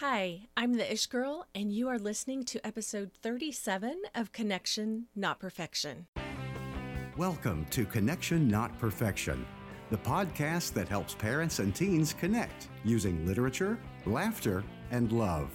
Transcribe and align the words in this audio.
Hi, 0.00 0.42
I'm 0.56 0.74
the 0.74 0.92
Ish 0.92 1.06
Girl, 1.06 1.44
and 1.56 1.72
you 1.72 1.88
are 1.88 1.98
listening 1.98 2.44
to 2.44 2.64
episode 2.64 3.10
37 3.20 4.00
of 4.14 4.30
Connection 4.30 5.06
Not 5.16 5.40
Perfection. 5.40 6.06
Welcome 7.16 7.66
to 7.70 7.84
Connection 7.84 8.46
Not 8.46 8.78
Perfection, 8.78 9.44
the 9.90 9.96
podcast 9.96 10.72
that 10.74 10.88
helps 10.88 11.16
parents 11.16 11.58
and 11.58 11.74
teens 11.74 12.12
connect 12.12 12.68
using 12.84 13.26
literature, 13.26 13.76
laughter, 14.06 14.62
and 14.92 15.10
love. 15.10 15.50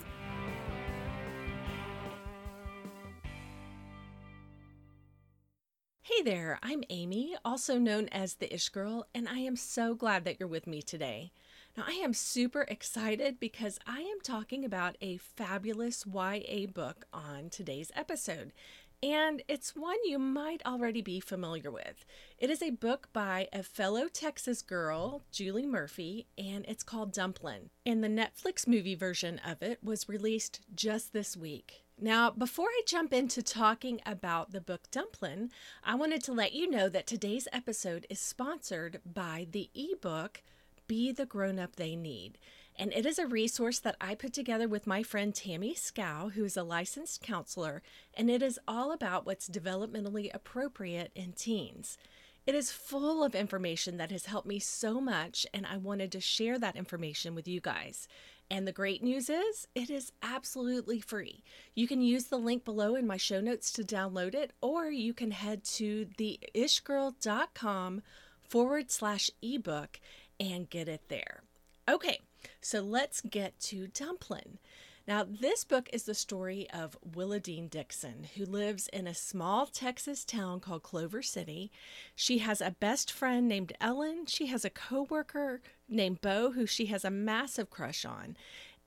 Hey 6.01 6.21
there, 6.21 6.59
I'm 6.61 6.83
Amy, 6.89 7.33
also 7.45 7.79
known 7.79 8.09
as 8.09 8.33
the 8.33 8.53
Ish 8.53 8.67
Girl, 8.67 9.07
and 9.15 9.29
I 9.29 9.37
am 9.37 9.55
so 9.55 9.95
glad 9.95 10.25
that 10.25 10.37
you're 10.37 10.49
with 10.49 10.67
me 10.67 10.81
today. 10.81 11.31
Now, 11.75 11.85
I 11.87 11.93
am 11.93 12.13
super 12.13 12.67
excited 12.67 13.39
because 13.39 13.79
I 13.87 14.01
am 14.01 14.21
talking 14.21 14.63
about 14.63 14.95
a 15.01 15.17
fabulous 15.17 16.05
YA 16.05 16.67
book 16.71 17.05
on 17.11 17.49
today's 17.49 17.91
episode. 17.95 18.53
And 19.01 19.41
it's 19.47 19.75
one 19.75 19.97
you 20.05 20.19
might 20.19 20.63
already 20.67 21.01
be 21.01 21.19
familiar 21.19 21.71
with. 21.71 22.05
It 22.37 22.51
is 22.51 22.61
a 22.61 22.69
book 22.69 23.09
by 23.11 23.47
a 23.51 23.63
fellow 23.63 24.07
Texas 24.07 24.61
girl, 24.61 25.23
Julie 25.31 25.65
Murphy, 25.65 26.27
and 26.37 26.63
it's 26.67 26.83
called 26.83 27.11
Dumplin'. 27.11 27.71
And 27.87 28.03
the 28.03 28.07
Netflix 28.07 28.67
movie 28.67 28.95
version 28.95 29.41
of 29.43 29.63
it 29.63 29.83
was 29.83 30.07
released 30.07 30.61
just 30.75 31.11
this 31.11 31.35
week. 31.35 31.83
Now, 31.99 32.29
before 32.29 32.67
I 32.67 32.81
jump 32.85 33.13
into 33.13 33.41
talking 33.41 33.99
about 34.05 34.51
the 34.51 34.61
book 34.61 34.91
Dumplin', 34.91 35.49
I 35.83 35.95
wanted 35.95 36.23
to 36.25 36.33
let 36.33 36.53
you 36.53 36.69
know 36.69 36.87
that 36.89 37.07
today's 37.07 37.47
episode 37.51 38.05
is 38.11 38.19
sponsored 38.19 39.01
by 39.03 39.47
the 39.49 39.71
ebook 39.73 40.43
be 40.87 41.11
the 41.11 41.25
grown 41.25 41.59
up 41.59 41.75
they 41.75 41.95
need. 41.95 42.37
And 42.75 42.91
it 42.93 43.05
is 43.05 43.19
a 43.19 43.27
resource 43.27 43.79
that 43.79 43.97
I 44.01 44.15
put 44.15 44.33
together 44.33 44.67
with 44.67 44.87
my 44.87 45.03
friend 45.03 45.33
Tammy 45.33 45.75
Scow, 45.75 46.29
who 46.29 46.43
is 46.43 46.57
a 46.57 46.63
licensed 46.63 47.21
counselor, 47.21 47.83
and 48.15 48.29
it 48.29 48.41
is 48.41 48.59
all 48.67 48.91
about 48.91 49.25
what's 49.25 49.47
developmentally 49.47 50.33
appropriate 50.33 51.11
in 51.15 51.33
teens. 51.33 51.97
It 52.45 52.55
is 52.55 52.71
full 52.71 53.23
of 53.23 53.35
information 53.35 53.97
that 53.97 54.11
has 54.11 54.25
helped 54.25 54.47
me 54.47 54.59
so 54.59 54.99
much, 54.99 55.45
and 55.53 55.65
I 55.65 55.77
wanted 55.77 56.11
to 56.11 56.19
share 56.19 56.59
that 56.59 56.75
information 56.75 57.35
with 57.35 57.47
you 57.47 57.61
guys. 57.61 58.07
And 58.51 58.67
the 58.67 58.73
great 58.73 59.01
news 59.01 59.29
is, 59.29 59.67
it 59.73 59.89
is 59.89 60.11
absolutely 60.21 60.99
free. 60.99 61.43
You 61.75 61.87
can 61.87 62.01
use 62.01 62.25
the 62.25 62.37
link 62.37 62.65
below 62.65 62.95
in 62.95 63.07
my 63.07 63.17
show 63.17 63.39
notes 63.39 63.71
to 63.73 63.83
download 63.83 64.35
it, 64.35 64.51
or 64.61 64.87
you 64.87 65.13
can 65.13 65.31
head 65.31 65.63
to 65.75 66.07
theishgirl.com 66.17 68.01
forward 68.49 68.91
slash 68.91 69.31
ebook 69.41 69.99
and 70.39 70.69
get 70.69 70.87
it 70.87 71.01
there. 71.09 71.43
Okay, 71.89 72.19
so 72.61 72.81
let's 72.81 73.21
get 73.21 73.59
to 73.61 73.87
Dumplin'. 73.87 74.59
Now, 75.05 75.25
this 75.27 75.65
book 75.65 75.89
is 75.91 76.03
the 76.03 76.13
story 76.13 76.69
of 76.73 76.97
Willowdean 77.05 77.69
Dickson, 77.69 78.27
who 78.35 78.45
lives 78.45 78.87
in 78.87 79.05
a 79.05 79.13
small 79.13 79.65
Texas 79.65 80.23
town 80.23 80.61
called 80.61 80.83
Clover 80.83 81.21
City. 81.21 81.71
She 82.15 82.37
has 82.37 82.61
a 82.61 82.71
best 82.79 83.11
friend 83.11 83.45
named 83.45 83.73
Ellen. 83.81 84.27
She 84.27 84.45
has 84.45 84.63
a 84.63 84.69
coworker 84.69 85.61
named 85.89 86.21
Bo, 86.21 86.51
who 86.51 86.65
she 86.65 86.85
has 86.85 87.03
a 87.03 87.11
massive 87.11 87.69
crush 87.69 88.05
on. 88.05 88.37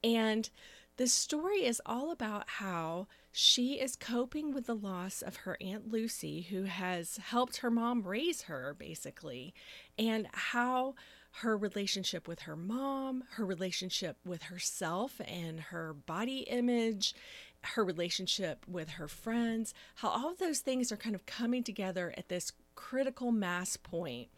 And 0.02 0.48
the 0.97 1.06
story 1.06 1.67
is 1.67 1.83
all 1.84 2.11
about 2.11 2.48
how 2.48 3.08
she 3.30 3.74
is 3.74 3.97
coping 3.97 4.55
with 4.55 4.64
the 4.64 4.74
loss 4.74 5.20
of 5.20 5.36
her 5.36 5.58
Aunt 5.61 5.92
Lucy, 5.92 6.47
who 6.48 6.62
has 6.62 7.19
helped 7.19 7.58
her 7.58 7.70
mom 7.70 8.02
raise 8.02 8.42
her, 8.42 8.74
basically, 8.78 9.52
and 9.98 10.27
how 10.33 10.94
her 11.41 11.56
relationship 11.56 12.27
with 12.27 12.41
her 12.41 12.56
mom, 12.56 13.25
her 13.33 13.45
relationship 13.45 14.17
with 14.25 14.45
herself 14.45 15.20
and 15.27 15.61
her 15.61 15.92
body 15.92 16.41
image, 16.41 17.15
her 17.62 17.84
relationship 17.84 18.65
with 18.67 18.91
her 18.91 19.09
friends, 19.09 19.75
how 19.97 20.09
all 20.09 20.31
of 20.31 20.39
those 20.39 20.61
things 20.61 20.91
are 20.91 20.97
kind 20.97 21.14
of 21.14 21.27
coming 21.27 21.62
together 21.62 22.14
at 22.17 22.29
this 22.29 22.53
critical 22.75 23.33
mass 23.33 23.77
point 23.77 24.29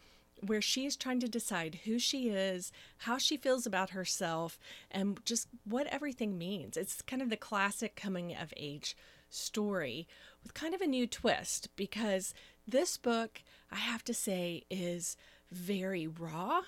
where 0.45 0.61
she 0.61 0.85
is 0.85 0.95
trying 0.95 1.19
to 1.19 1.27
decide 1.27 1.81
who 1.85 1.99
she 1.99 2.29
is, 2.29 2.71
how 2.99 3.17
she 3.17 3.37
feels 3.37 3.65
about 3.65 3.91
herself, 3.91 4.59
and 4.91 5.19
just 5.25 5.47
what 5.63 5.87
everything 5.87 6.37
means. 6.37 6.75
It's 6.75 7.01
kind 7.01 7.21
of 7.21 7.29
the 7.29 7.37
classic 7.37 7.95
coming 7.95 8.35
of 8.35 8.53
age 8.57 8.95
story 9.29 10.07
with 10.43 10.53
kind 10.53 10.73
of 10.73 10.81
a 10.81 10.87
new 10.87 11.07
twist 11.07 11.69
because 11.75 12.33
this 12.67 12.97
book, 12.97 13.41
I 13.71 13.77
have 13.77 14.03
to 14.05 14.13
say, 14.13 14.63
is 14.69 15.15
very 15.51 16.07
raw. 16.07 16.61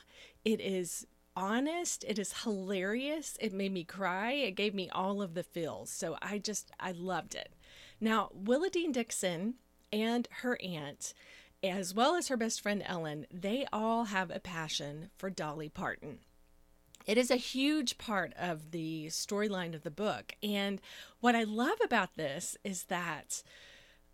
It 0.44 0.60
is 0.60 1.06
honest. 1.36 2.04
It 2.08 2.20
is 2.20 2.44
hilarious. 2.44 3.38
It 3.40 3.54
made 3.54 3.72
me 3.72 3.84
cry. 3.84 4.34
It 4.34 4.56
gave 4.56 4.74
me 4.74 4.90
all 4.90 5.22
of 5.22 5.34
the 5.34 5.44
feels. 5.44 5.90
So 5.90 6.18
I 6.22 6.38
just, 6.38 6.72
I 6.80 6.92
loved 6.92 7.36
it. 7.36 7.54
Now, 8.00 8.30
Willowdean 8.38 8.94
Dickson 8.94 9.56
and 9.94 10.28
her 10.42 10.58
aunt, 10.62 11.14
as 11.64 11.94
well 11.94 12.16
as 12.16 12.28
her 12.28 12.38
best 12.38 12.62
friend 12.62 12.84
Ellen, 12.86 13.28
they 13.32 13.66
all 13.72 14.06
have 14.06 14.32
a 14.32 14.40
passion 14.40 15.12
for 15.18 15.30
Dolly 15.30 15.70
Parton. 15.70 16.20
It 17.06 17.18
is 17.18 17.32
a 17.32 17.36
huge 17.36 17.98
part 17.98 18.34
of 18.38 18.72
the 18.72 19.08
storyline 19.08 19.74
of 19.74 19.84
the 19.84 19.92
book. 19.92 20.34
And 20.44 20.82
what 21.20 21.36
I 21.36 21.44
love 21.44 21.78
about 21.84 22.16
this 22.16 22.58
is 22.64 22.84
that 22.84 23.44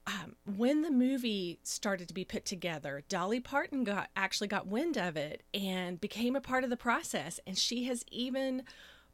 um, 0.07 0.35
when 0.55 0.83
the 0.83 0.91
movie 0.91 1.59
started 1.63 2.07
to 2.07 2.13
be 2.13 2.23
put 2.23 2.45
together, 2.45 3.03
Dolly 3.09 3.41
Parton 3.41 3.83
got 3.83 4.09
actually 4.15 4.47
got 4.47 4.65
wind 4.65 4.97
of 4.97 5.17
it 5.17 5.43
and 5.53 5.99
became 5.99 6.35
a 6.35 6.41
part 6.41 6.63
of 6.63 6.69
the 6.69 6.77
process. 6.77 7.41
And 7.45 7.57
she 7.57 7.83
has 7.85 8.05
even, 8.09 8.63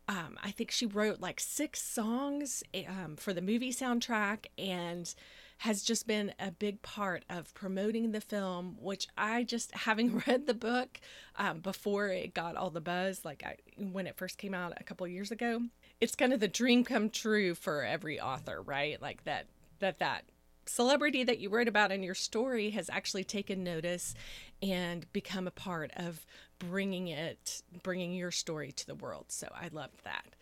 um, 0.07 0.37
I 0.43 0.51
think 0.51 0.69
she 0.69 0.85
wrote 0.85 1.19
like 1.19 1.39
six 1.39 1.81
songs 1.81 2.61
um, 2.87 3.15
for 3.15 3.33
the 3.33 3.41
movie 3.41 3.73
soundtrack 3.73 4.45
and 4.55 5.13
has 5.59 5.81
just 5.81 6.05
been 6.05 6.33
a 6.39 6.51
big 6.51 6.83
part 6.83 7.25
of 7.27 7.55
promoting 7.55 8.11
the 8.11 8.21
film. 8.21 8.77
Which 8.79 9.07
I 9.17 9.43
just 9.45 9.71
having 9.75 10.21
read 10.27 10.45
the 10.45 10.53
book 10.53 10.99
um, 11.37 11.61
before 11.61 12.09
it 12.09 12.35
got 12.35 12.55
all 12.55 12.69
the 12.69 12.81
buzz, 12.81 13.25
like 13.25 13.43
I, 13.43 13.55
when 13.77 14.05
it 14.05 14.15
first 14.15 14.37
came 14.37 14.53
out 14.53 14.73
a 14.77 14.83
couple 14.83 15.07
years 15.07 15.31
ago, 15.31 15.59
it's 15.99 16.15
kind 16.15 16.33
of 16.33 16.39
the 16.39 16.47
dream 16.47 16.83
come 16.83 17.09
true 17.09 17.55
for 17.55 17.83
every 17.83 18.21
author, 18.21 18.61
right? 18.61 19.01
Like 19.01 19.23
that 19.23 19.47
that 19.79 19.97
that 19.97 20.25
celebrity 20.65 21.23
that 21.23 21.39
you 21.39 21.49
wrote 21.49 21.67
about 21.67 21.91
in 21.91 22.03
your 22.03 22.15
story 22.15 22.71
has 22.71 22.89
actually 22.89 23.23
taken 23.23 23.63
notice 23.63 24.15
and 24.61 25.11
become 25.13 25.47
a 25.47 25.51
part 25.51 25.91
of 25.95 26.25
bringing 26.59 27.07
it 27.07 27.61
bringing 27.83 28.13
your 28.13 28.31
story 28.31 28.71
to 28.71 28.87
the 28.87 28.95
world. 28.95 29.25
So 29.29 29.47
i 29.53 29.69
loved 29.71 30.03
that. 30.03 30.35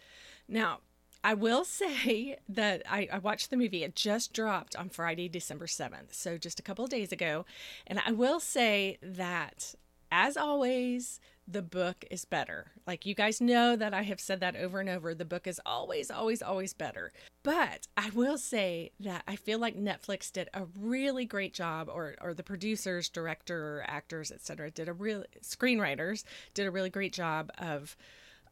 Now 0.48 0.80
i 1.24 1.34
will 1.34 1.64
say 1.82 2.38
that 2.50 2.84
I, 2.90 3.08
I 3.12 3.18
watched 3.20 3.50
the 3.50 3.58
movie. 3.58 3.84
It 3.84 3.96
just 3.96 4.34
dropped 4.34 4.76
on 4.76 4.90
friday 4.90 5.28
december 5.28 5.68
7th 5.68 6.14
so 6.14 6.38
just 6.38 6.59
a 6.59 6.64
couple 6.64 6.86
of 6.86 6.92
days 6.92 7.12
ago. 7.12 7.46
And 7.88 8.02
i 8.06 8.12
will 8.12 8.40
say 8.40 8.98
that 9.02 9.76
as 10.12 10.38
always 10.38 11.20
the 11.48 11.62
book 11.62 12.06
is 12.12 12.26
better. 12.26 12.72
Like 12.86 13.06
you 13.06 13.16
guys 13.16 13.42
know 13.42 13.76
that 13.76 13.94
I 13.94 14.04
have 14.04 14.20
said 14.20 14.40
that 14.42 14.56
over 14.56 14.80
and 14.80 14.90
over. 14.90 15.14
The 15.14 15.26
book 15.26 15.48
is 15.48 15.60
always, 15.66 16.12
always, 16.12 16.42
always 16.42 16.74
better. 16.74 17.12
But 17.44 17.88
I 17.98 18.12
will 18.14 18.38
say 18.38 18.92
that 19.00 19.24
I 19.28 19.36
feel 19.36 19.60
like 19.60 19.76
Netflix 19.76 20.32
did 20.32 20.50
a 20.54 20.66
really 20.80 21.26
great 21.26 21.54
job, 21.54 21.90
or 21.90 22.16
or 22.22 22.34
the 22.34 22.44
producers, 22.44 23.10
director, 23.10 23.84
actors, 23.88 24.32
etc., 24.32 24.72
did 24.72 24.88
a 24.88 24.94
real 24.94 25.24
screenwriters 25.42 26.24
did 26.54 26.68
a 26.68 26.72
really 26.72 26.90
great 26.90 27.14
job 27.14 27.52
of 27.58 27.96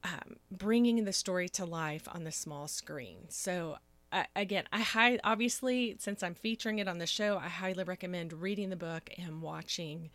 um, 0.04 0.38
bringing 0.52 1.04
the 1.04 1.14
story 1.14 1.50
to 1.50 1.66
life 1.66 2.08
on 2.12 2.24
the 2.24 2.32
small 2.32 2.68
screen. 2.68 3.26
So 3.30 3.78
uh, 4.12 4.24
again, 4.36 4.64
I 4.72 4.80
high 4.80 5.20
obviously 5.24 5.96
since 6.00 6.24
I'm 6.24 6.36
featuring 6.36 6.80
it 6.80 6.88
on 6.88 6.98
the 6.98 7.06
show, 7.06 7.38
I 7.38 7.48
highly 7.48 7.84
recommend 7.84 8.34
reading 8.34 8.70
the 8.70 8.76
book 8.76 9.10
and 9.18 9.42
watching 9.42 10.10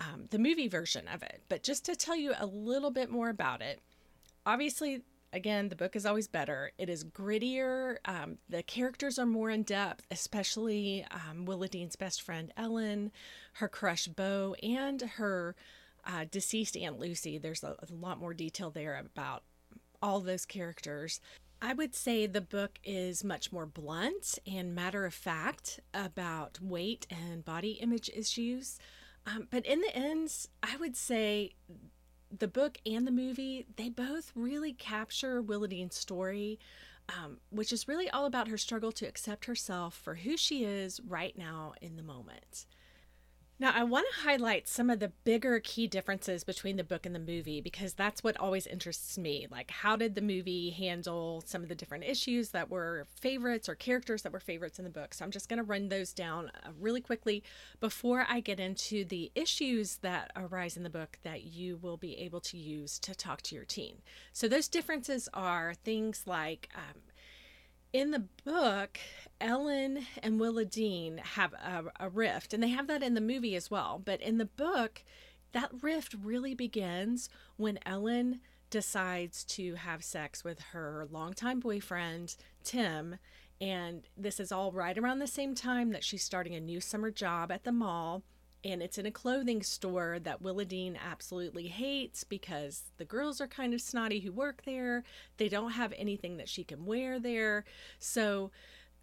um, 0.00 0.26
the 0.30 0.38
movie 0.38 0.68
version 0.68 1.08
of 1.08 1.22
it. 1.22 1.42
But 1.48 1.62
just 1.62 1.84
to 1.86 1.96
tell 1.96 2.16
you 2.16 2.34
a 2.38 2.46
little 2.46 2.90
bit 2.90 3.10
more 3.10 3.28
about 3.28 3.62
it, 3.62 3.80
obviously, 4.44 5.02
again, 5.32 5.68
the 5.68 5.76
book 5.76 5.96
is 5.96 6.06
always 6.06 6.28
better. 6.28 6.72
It 6.78 6.88
is 6.88 7.04
grittier. 7.04 7.96
Um, 8.04 8.38
the 8.48 8.62
characters 8.62 9.18
are 9.18 9.26
more 9.26 9.50
in 9.50 9.62
depth, 9.62 10.04
especially 10.10 11.06
um, 11.10 11.44
Dean's 11.70 11.96
best 11.96 12.22
friend 12.22 12.52
Ellen, 12.56 13.10
her 13.54 13.68
crush 13.68 14.06
Bo, 14.06 14.54
and 14.62 15.00
her 15.02 15.54
uh, 16.06 16.24
deceased 16.30 16.76
Aunt 16.76 16.98
Lucy. 16.98 17.38
There's 17.38 17.64
a, 17.64 17.76
a 17.78 17.92
lot 17.92 18.18
more 18.18 18.34
detail 18.34 18.70
there 18.70 18.96
about 18.98 19.42
all 20.02 20.20
those 20.20 20.44
characters. 20.44 21.20
I 21.62 21.72
would 21.72 21.94
say 21.94 22.26
the 22.26 22.42
book 22.42 22.78
is 22.84 23.24
much 23.24 23.50
more 23.50 23.64
blunt 23.64 24.38
and 24.46 24.74
matter 24.74 25.06
of 25.06 25.14
fact 25.14 25.80
about 25.94 26.60
weight 26.60 27.06
and 27.08 27.42
body 27.42 27.78
image 27.80 28.10
issues. 28.14 28.78
Um, 29.26 29.48
but 29.50 29.64
in 29.66 29.80
the 29.80 29.94
ends, 29.96 30.48
I 30.62 30.76
would 30.76 30.96
say 30.96 31.52
the 32.36 32.48
book 32.48 32.78
and 32.84 33.06
the 33.06 33.12
movie, 33.12 33.66
they 33.76 33.88
both 33.88 34.32
really 34.34 34.72
capture 34.72 35.42
Willowdean's 35.42 35.96
story, 35.96 36.58
um, 37.08 37.38
which 37.50 37.72
is 37.72 37.88
really 37.88 38.10
all 38.10 38.26
about 38.26 38.48
her 38.48 38.58
struggle 38.58 38.92
to 38.92 39.06
accept 39.06 39.46
herself 39.46 39.94
for 39.94 40.16
who 40.16 40.36
she 40.36 40.64
is 40.64 41.00
right 41.06 41.36
now 41.38 41.74
in 41.80 41.96
the 41.96 42.02
moment. 42.02 42.66
Now, 43.60 43.72
I 43.72 43.84
want 43.84 44.06
to 44.10 44.22
highlight 44.22 44.66
some 44.66 44.90
of 44.90 44.98
the 44.98 45.12
bigger 45.22 45.60
key 45.60 45.86
differences 45.86 46.42
between 46.42 46.76
the 46.76 46.82
book 46.82 47.06
and 47.06 47.14
the 47.14 47.20
movie 47.20 47.60
because 47.60 47.94
that's 47.94 48.24
what 48.24 48.36
always 48.36 48.66
interests 48.66 49.16
me. 49.16 49.46
Like, 49.48 49.70
how 49.70 49.94
did 49.94 50.16
the 50.16 50.20
movie 50.20 50.70
handle 50.70 51.40
some 51.46 51.62
of 51.62 51.68
the 51.68 51.76
different 51.76 52.02
issues 52.02 52.50
that 52.50 52.68
were 52.68 53.06
favorites 53.14 53.68
or 53.68 53.76
characters 53.76 54.22
that 54.22 54.32
were 54.32 54.40
favorites 54.40 54.80
in 54.80 54.84
the 54.84 54.90
book? 54.90 55.14
So, 55.14 55.24
I'm 55.24 55.30
just 55.30 55.48
going 55.48 55.58
to 55.58 55.62
run 55.62 55.88
those 55.88 56.12
down 56.12 56.50
uh, 56.64 56.70
really 56.80 57.00
quickly 57.00 57.44
before 57.78 58.26
I 58.28 58.40
get 58.40 58.58
into 58.58 59.04
the 59.04 59.30
issues 59.36 59.98
that 59.98 60.32
arise 60.34 60.76
in 60.76 60.82
the 60.82 60.90
book 60.90 61.18
that 61.22 61.44
you 61.44 61.76
will 61.76 61.96
be 61.96 62.18
able 62.18 62.40
to 62.40 62.58
use 62.58 62.98
to 62.98 63.14
talk 63.14 63.40
to 63.42 63.54
your 63.54 63.64
teen. 63.64 63.98
So, 64.32 64.48
those 64.48 64.66
differences 64.66 65.28
are 65.32 65.74
things 65.74 66.24
like 66.26 66.70
um, 66.74 67.02
in 67.94 68.10
the 68.10 68.24
book, 68.44 68.98
Ellen 69.40 70.04
and 70.20 70.40
Willowdean 70.40 71.20
have 71.20 71.52
a, 71.52 71.84
a, 72.00 72.08
rift, 72.08 72.52
and 72.52 72.60
they 72.60 72.70
have 72.70 72.88
that 72.88 73.04
in 73.04 73.14
the 73.14 73.20
movie 73.20 73.54
as 73.54 73.70
well. 73.70 74.02
But 74.04 74.20
in 74.20 74.38
the 74.38 74.44
book, 74.44 75.04
that 75.52 75.70
rift 75.80 76.16
really 76.20 76.56
begins 76.56 77.30
when 77.56 77.78
Ellen 77.86 78.40
decides 78.68 79.44
to 79.44 79.76
have 79.76 80.02
sex 80.02 80.42
with 80.42 80.58
her 80.72 81.06
longtime 81.08 81.60
boyfriend, 81.60 82.34
Tim. 82.64 83.18
And 83.60 84.08
this 84.16 84.40
is 84.40 84.50
all 84.50 84.72
right 84.72 84.98
around 84.98 85.20
the 85.20 85.28
same 85.28 85.54
time 85.54 85.92
that 85.92 86.02
she's 86.02 86.24
starting 86.24 86.56
a 86.56 86.60
new 86.60 86.80
summer 86.80 87.12
job 87.12 87.52
at 87.52 87.62
the 87.62 87.70
mall 87.70 88.24
and 88.64 88.82
it's 88.82 88.98
in 88.98 89.06
a 89.06 89.10
clothing 89.10 89.62
store 89.62 90.18
that 90.20 90.42
Willowdean 90.42 90.96
absolutely 90.98 91.68
hates 91.68 92.24
because 92.24 92.90
the 92.96 93.04
girls 93.04 93.40
are 93.40 93.46
kind 93.46 93.74
of 93.74 93.80
snotty 93.80 94.20
who 94.20 94.32
work 94.32 94.62
there. 94.64 95.04
They 95.36 95.48
don't 95.48 95.72
have 95.72 95.92
anything 95.96 96.38
that 96.38 96.48
she 96.48 96.64
can 96.64 96.86
wear 96.86 97.20
there. 97.20 97.64
So 97.98 98.50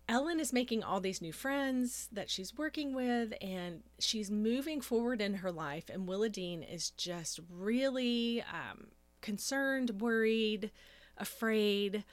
Ellen 0.09 0.39
is 0.39 0.51
making 0.51 0.83
all 0.83 0.99
these 0.99 1.21
new 1.21 1.31
friends 1.31 2.09
that 2.11 2.29
she's 2.29 2.57
working 2.57 2.93
with, 2.93 3.33
and 3.39 3.83
she's 3.99 4.31
moving 4.31 4.81
forward 4.81 5.21
in 5.21 5.35
her 5.35 5.51
life. 5.51 5.85
And 5.89 6.07
Willowdean 6.07 6.69
is 6.69 6.89
just 6.91 7.39
really 7.49 8.41
um, 8.41 8.87
concerned, 9.21 10.01
worried, 10.01 10.71
afraid 11.17 12.03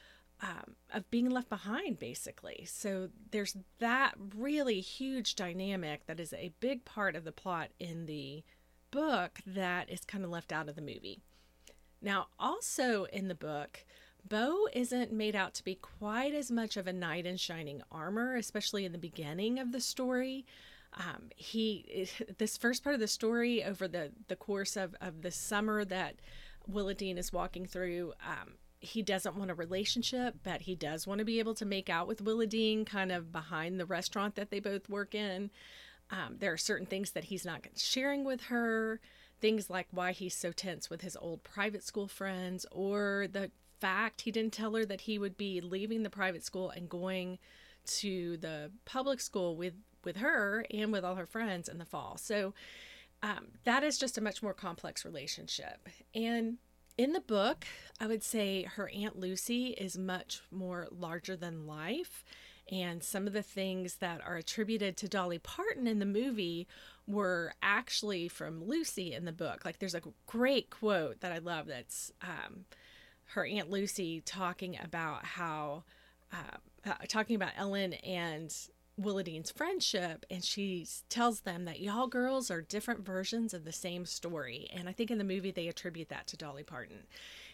um, 0.41 0.77
of 0.93 1.11
being 1.11 1.29
left 1.31 1.49
behind, 1.49 1.99
basically. 1.99 2.65
So 2.69 3.09
there's 3.31 3.57
that 3.79 4.15
really 4.37 4.81
huge 4.81 5.35
dynamic 5.35 6.07
that 6.07 6.21
is 6.21 6.33
a 6.33 6.53
big 6.61 6.85
part 6.85 7.17
of 7.17 7.25
the 7.25 7.33
plot 7.33 7.71
in 7.79 8.07
the 8.07 8.45
book 8.91 9.41
that 9.47 9.91
is 9.91 10.05
kind 10.05 10.25
of 10.25 10.31
left 10.31 10.53
out 10.53 10.69
of 10.69 10.77
the 10.77 10.83
movie. 10.83 11.21
Now, 12.01 12.29
also 12.39 13.05
in 13.05 13.29
the 13.29 13.35
book, 13.35 13.85
Bo 14.27 14.69
isn't 14.73 15.13
made 15.13 15.35
out 15.35 15.55
to 15.55 15.65
be 15.65 15.75
quite 15.75 16.35
as 16.35 16.51
much 16.51 16.77
of 16.77 16.87
a 16.87 16.93
knight 16.93 17.27
in 17.27 17.37
shining 17.37 17.83
armor, 17.91 18.37
especially 18.37 18.85
in 18.85 18.93
the 18.93 18.99
beginning 18.99 19.59
of 19.59 19.73
the 19.73 19.81
story. 19.81 20.45
Um, 20.95 21.31
he 21.37 22.09
this 22.39 22.57
first 22.57 22.83
part 22.83 22.95
of 22.95 23.01
the 23.01 23.09
story 23.09 23.65
over 23.65 23.89
the 23.89 24.13
the 24.29 24.37
course 24.37 24.77
of 24.77 24.95
of 25.01 25.23
the 25.23 25.31
summer 25.31 25.85
that 25.85 26.17
Willowdean 26.71 27.19
is 27.19 27.33
walking 27.33 27.67
through. 27.67 28.13
Um, 28.25 28.55
he 28.81 29.03
doesn't 29.03 29.37
want 29.37 29.51
a 29.51 29.55
relationship, 29.55 30.37
but 30.43 30.63
he 30.63 30.75
does 30.75 31.07
want 31.07 31.19
to 31.19 31.25
be 31.25 31.39
able 31.39 31.55
to 31.55 31.65
make 31.65 31.91
out 31.91 32.07
with 32.07 32.25
Willowdean 32.25 32.87
kind 32.87 33.11
of 33.11 33.33
behind 33.33 33.79
the 33.79 33.87
restaurant 33.87 34.37
that 34.37 34.51
they 34.51 34.61
both 34.61 34.89
work 34.89 35.15
in. 35.15 35.51
Um, 36.11 36.37
there 36.39 36.53
are 36.53 36.59
certain 36.59 36.87
things 36.87 37.11
that 37.13 37.25
he's 37.25 37.45
not 37.45 37.67
sharing 37.77 38.25
with 38.25 38.43
her, 38.43 39.01
things 39.41 39.69
like 39.69 39.89
why 39.91 40.13
he's 40.13 40.35
so 40.35 40.53
tense 40.53 40.89
with 40.89 41.03
his 41.03 41.17
old 41.17 41.43
private 41.43 41.83
school 41.83 42.09
friends, 42.09 42.65
or 42.71 43.27
the 43.31 43.51
fact 43.81 44.23
he 44.23 44.31
didn't 44.31 44.53
tell 44.53 44.75
her 44.75 44.85
that 44.85 45.03
he 45.03 45.19
would 45.19 45.37
be 45.37 45.61
leaving 45.61 46.03
the 46.03 46.11
private 46.11 46.45
school 46.45 46.71
and 46.71 46.89
going 46.89 47.39
to 47.87 48.37
the 48.39 48.71
public 48.85 49.21
school 49.21 49.57
with 49.57 49.75
with 50.05 50.17
her 50.17 50.65
and 50.71 50.93
with 50.93 51.05
all 51.05 51.17
her 51.17 51.27
friends 51.27 51.69
in 51.69 51.79
the 51.79 51.85
fall. 51.85 52.17
So 52.17 52.55
um, 53.23 53.49
that 53.65 53.83
is 53.83 53.99
just 53.99 54.17
a 54.17 54.21
much 54.21 54.43
more 54.43 54.55
complex 54.55 55.05
relationship. 55.05 55.89
And 56.15 56.59
in 56.99 57.13
the 57.13 57.21
book, 57.21 57.65
I 58.01 58.09
would 58.09 58.25
say 58.25 58.65
her 58.65 58.91
Aunt 58.91 59.19
Lucy 59.19 59.69
is 59.69 59.97
much 59.97 60.43
more 60.51 60.89
larger 60.91 61.37
than 61.37 61.67
life. 61.67 62.25
And 62.71 63.03
some 63.03 63.27
of 63.27 63.33
the 63.33 63.43
things 63.43 63.95
that 63.97 64.21
are 64.27 64.37
attributed 64.37 64.97
to 64.99 65.09
Dolly 65.09 65.39
Parton 65.39 65.87
in 65.87 66.01
the 66.01 66.05
movie 66.05 66.67
were 67.07 67.55
actually 67.63 68.29
from 68.29 68.63
Lucy 68.63 69.15
in 69.15 69.25
the 69.25 69.33
book. 69.33 69.65
Like 69.65 69.79
there's 69.79 69.95
a 69.95 70.03
great 70.27 70.69
quote 70.69 71.21
that 71.21 71.33
I 71.33 71.39
love 71.39 71.67
that's 71.67 72.13
um, 72.21 72.67
her 73.29 73.47
Aunt 73.47 73.71
Lucy 73.71 74.21
talking 74.21 74.77
about 74.83 75.25
how, 75.25 75.85
uh, 76.33 76.59
uh, 76.85 76.95
talking 77.07 77.37
about 77.37 77.53
Ellen 77.57 77.95
and 77.95 78.55
Willowdean's 79.01 79.51
friendship, 79.51 80.27
and 80.31 80.45
she 80.45 80.87
tells 81.09 81.41
them 81.41 81.65
that 81.65 81.81
y'all 81.81 82.07
girls 82.07 82.51
are 82.51 82.61
different 82.61 83.05
versions 83.05 83.55
of 83.55 83.65
the 83.65 83.73
same 83.73 84.05
story. 84.05 84.69
And 84.75 84.89
I 84.89 84.93
think 84.93 85.11
in 85.11 85.19
the 85.19 85.25
movie 85.25 85.51
they 85.51 85.69
attribute 85.69 86.09
that 86.09 86.27
to 86.29 86.37
Dolly 86.37 86.65
Parton. 86.65 87.07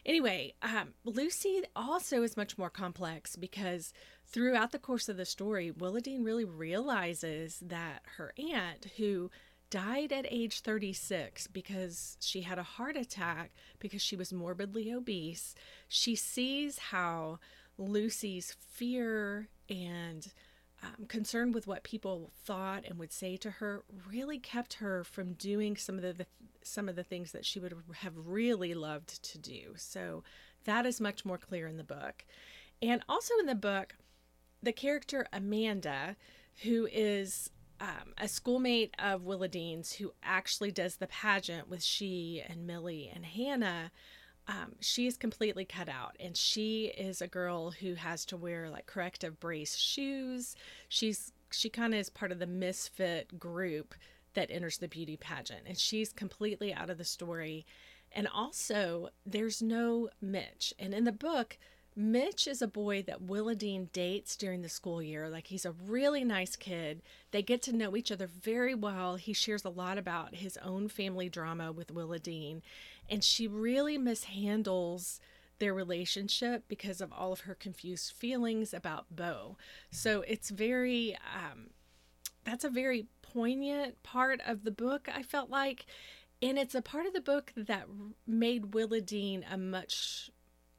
Anyway, 0.06 0.54
um, 0.62 0.94
Lucy 1.04 1.62
also 1.74 2.22
is 2.22 2.36
much 2.36 2.56
more 2.58 2.70
complex 2.70 3.36
because 3.36 3.92
throughout 4.26 4.72
the 4.72 4.78
course 4.78 5.08
of 5.08 5.16
the 5.16 5.24
story, 5.24 5.70
Willowdean 5.70 6.24
really 6.24 6.44
realizes 6.44 7.58
that 7.60 8.02
her 8.16 8.32
aunt, 8.38 8.86
who 8.96 9.30
died 9.70 10.12
at 10.12 10.26
age 10.30 10.60
36 10.60 11.46
because 11.48 12.16
she 12.20 12.42
had 12.42 12.58
a 12.58 12.62
heart 12.62 12.96
attack 12.96 13.50
because 13.80 14.00
she 14.00 14.16
was 14.16 14.32
morbidly 14.32 14.92
obese, 14.92 15.54
she 15.88 16.14
sees 16.14 16.78
how 16.78 17.38
Lucy's 17.76 18.54
fear 18.60 19.48
and 19.68 20.32
um, 20.84 21.06
concerned 21.06 21.54
with 21.54 21.66
what 21.66 21.82
people 21.82 22.30
thought 22.44 22.84
and 22.86 22.98
would 22.98 23.12
say 23.12 23.36
to 23.38 23.50
her 23.50 23.82
really 24.10 24.38
kept 24.38 24.74
her 24.74 25.04
from 25.04 25.32
doing 25.34 25.76
some 25.76 25.96
of 25.96 26.02
the, 26.02 26.12
the 26.12 26.26
some 26.62 26.88
of 26.88 26.96
the 26.96 27.04
things 27.04 27.32
that 27.32 27.44
she 27.44 27.60
would 27.60 27.74
have 27.96 28.14
really 28.26 28.74
loved 28.74 29.22
to 29.22 29.38
do. 29.38 29.74
So 29.76 30.24
that 30.64 30.86
is 30.86 31.00
much 31.00 31.24
more 31.24 31.38
clear 31.38 31.66
in 31.66 31.76
the 31.76 31.84
book. 31.84 32.24
And 32.80 33.02
also 33.08 33.34
in 33.38 33.46
the 33.46 33.54
book, 33.54 33.96
the 34.62 34.72
character 34.72 35.26
Amanda, 35.32 36.16
who 36.62 36.88
is 36.90 37.50
um, 37.80 38.14
a 38.16 38.28
schoolmate 38.28 38.94
of 38.98 39.22
Willowdean's, 39.22 39.92
who 39.92 40.12
actually 40.22 40.70
does 40.70 40.96
the 40.96 41.06
pageant 41.06 41.68
with 41.68 41.82
she 41.82 42.42
and 42.46 42.66
Millie 42.66 43.10
and 43.14 43.26
Hannah, 43.26 43.90
um, 44.46 44.72
she 44.80 45.06
is 45.06 45.16
completely 45.16 45.64
cut 45.64 45.88
out 45.88 46.16
and 46.20 46.36
she 46.36 46.86
is 46.96 47.22
a 47.22 47.26
girl 47.26 47.70
who 47.70 47.94
has 47.94 48.24
to 48.26 48.36
wear 48.36 48.68
like 48.68 48.86
corrective 48.86 49.40
brace 49.40 49.76
shoes 49.76 50.54
she's 50.88 51.32
she 51.50 51.68
kind 51.68 51.94
of 51.94 52.00
is 52.00 52.10
part 52.10 52.32
of 52.32 52.38
the 52.38 52.46
misfit 52.46 53.38
group 53.38 53.94
that 54.34 54.50
enters 54.50 54.78
the 54.78 54.88
beauty 54.88 55.16
pageant 55.16 55.62
and 55.66 55.78
she's 55.78 56.12
completely 56.12 56.74
out 56.74 56.90
of 56.90 56.98
the 56.98 57.04
story 57.04 57.64
and 58.12 58.28
also 58.28 59.08
there's 59.24 59.62
no 59.62 60.08
mitch 60.20 60.74
and 60.78 60.92
in 60.92 61.04
the 61.04 61.12
book 61.12 61.56
Mitch 61.96 62.48
is 62.48 62.60
a 62.60 62.66
boy 62.66 63.02
that 63.02 63.24
Willowdean 63.24 63.92
dates 63.92 64.34
during 64.34 64.62
the 64.62 64.68
school 64.68 65.00
year. 65.00 65.28
Like, 65.28 65.46
he's 65.46 65.64
a 65.64 65.70
really 65.70 66.24
nice 66.24 66.56
kid. 66.56 67.02
They 67.30 67.40
get 67.40 67.62
to 67.62 67.72
know 67.72 67.96
each 67.96 68.10
other 68.10 68.26
very 68.26 68.74
well. 68.74 69.14
He 69.14 69.32
shares 69.32 69.64
a 69.64 69.70
lot 69.70 69.96
about 69.96 70.34
his 70.34 70.56
own 70.56 70.88
family 70.88 71.28
drama 71.28 71.70
with 71.70 71.94
Willowdean 71.94 72.62
and 73.08 73.22
she 73.22 73.46
really 73.46 73.98
mishandles 73.98 75.18
their 75.58 75.74
relationship 75.74 76.64
because 76.68 77.00
of 77.00 77.12
all 77.12 77.32
of 77.32 77.40
her 77.40 77.54
confused 77.54 78.12
feelings 78.12 78.74
about 78.74 79.06
Bo. 79.10 79.56
So 79.90 80.22
it's 80.26 80.50
very, 80.50 81.16
um, 81.34 81.70
that's 82.44 82.64
a 82.64 82.70
very 82.70 83.06
poignant 83.22 84.02
part 84.02 84.40
of 84.46 84.64
the 84.64 84.70
book, 84.70 85.08
I 85.14 85.22
felt 85.22 85.50
like. 85.50 85.86
And 86.42 86.58
it's 86.58 86.74
a 86.74 86.82
part 86.82 87.06
of 87.06 87.12
the 87.12 87.20
book 87.20 87.52
that 87.56 87.86
made 88.26 88.72
Willowdean 88.72 89.44
a 89.50 89.56
much 89.56 90.30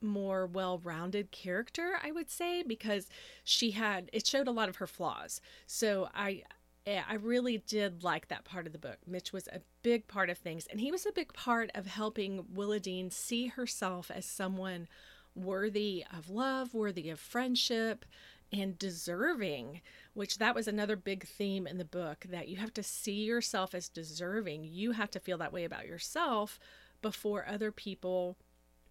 more 0.01 0.45
well 0.45 0.77
rounded 0.79 1.31
character, 1.31 1.97
I 2.03 2.11
would 2.11 2.29
say, 2.29 2.61
because 2.61 3.07
she 3.43 3.71
had, 3.71 4.09
it 4.13 4.27
showed 4.27 4.47
a 4.47 4.51
lot 4.51 4.69
of 4.69 4.75
her 4.77 4.87
flaws. 4.87 5.41
So 5.65 6.09
I, 6.13 6.43
Eh, 6.85 7.01
I 7.07 7.15
really 7.15 7.57
did 7.57 8.03
like 8.03 8.27
that 8.27 8.45
part 8.45 8.67
of 8.67 8.73
the 8.73 8.79
book. 8.79 8.97
Mitch 9.07 9.33
was 9.33 9.47
a 9.47 9.61
big 9.81 10.07
part 10.07 10.29
of 10.29 10.37
things, 10.37 10.67
and 10.67 10.79
he 10.79 10.91
was 10.91 11.05
a 11.05 11.11
big 11.11 11.33
part 11.33 11.71
of 11.73 11.87
helping 11.87 12.43
Willowdean 12.43 13.11
see 13.11 13.47
herself 13.47 14.11
as 14.11 14.25
someone 14.25 14.87
worthy 15.33 16.05
of 16.15 16.29
love, 16.29 16.73
worthy 16.73 17.09
of 17.09 17.19
friendship, 17.19 18.05
and 18.53 18.77
deserving, 18.77 19.81
which 20.13 20.37
that 20.37 20.53
was 20.53 20.67
another 20.67 20.95
big 20.95 21.25
theme 21.27 21.65
in 21.65 21.79
the 21.79 21.85
book 21.85 22.25
that 22.29 22.47
you 22.47 22.57
have 22.57 22.73
to 22.75 22.83
see 22.83 23.23
yourself 23.23 23.73
as 23.73 23.89
deserving. 23.89 24.63
You 24.63 24.91
have 24.91 25.09
to 25.11 25.19
feel 25.19 25.39
that 25.39 25.51
way 25.51 25.63
about 25.65 25.87
yourself 25.87 26.59
before 27.01 27.47
other 27.47 27.71
people 27.71 28.37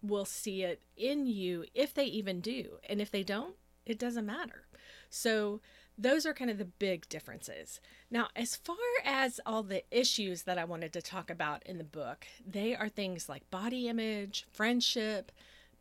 will 0.01 0.25
see 0.25 0.63
it 0.63 0.81
in 0.97 1.25
you, 1.25 1.65
if 1.73 1.93
they 1.93 2.05
even 2.05 2.41
do. 2.41 2.77
And 2.87 3.01
if 3.01 3.09
they 3.09 3.23
don't, 3.23 3.55
it 3.85 3.97
doesn't 3.97 4.25
matter. 4.25 4.67
So, 5.09 5.61
those 5.97 6.25
are 6.25 6.33
kind 6.33 6.51
of 6.51 6.57
the 6.57 6.65
big 6.65 7.07
differences. 7.09 7.79
Now, 8.11 8.27
as 8.35 8.55
far 8.55 8.75
as 9.03 9.39
all 9.45 9.63
the 9.63 9.83
issues 9.91 10.43
that 10.43 10.57
I 10.57 10.65
wanted 10.65 10.93
to 10.93 11.01
talk 11.01 11.29
about 11.29 11.63
in 11.65 11.77
the 11.77 11.83
book, 11.83 12.27
they 12.45 12.75
are 12.75 12.89
things 12.89 13.29
like 13.29 13.49
body 13.49 13.87
image, 13.87 14.45
friendship, 14.51 15.31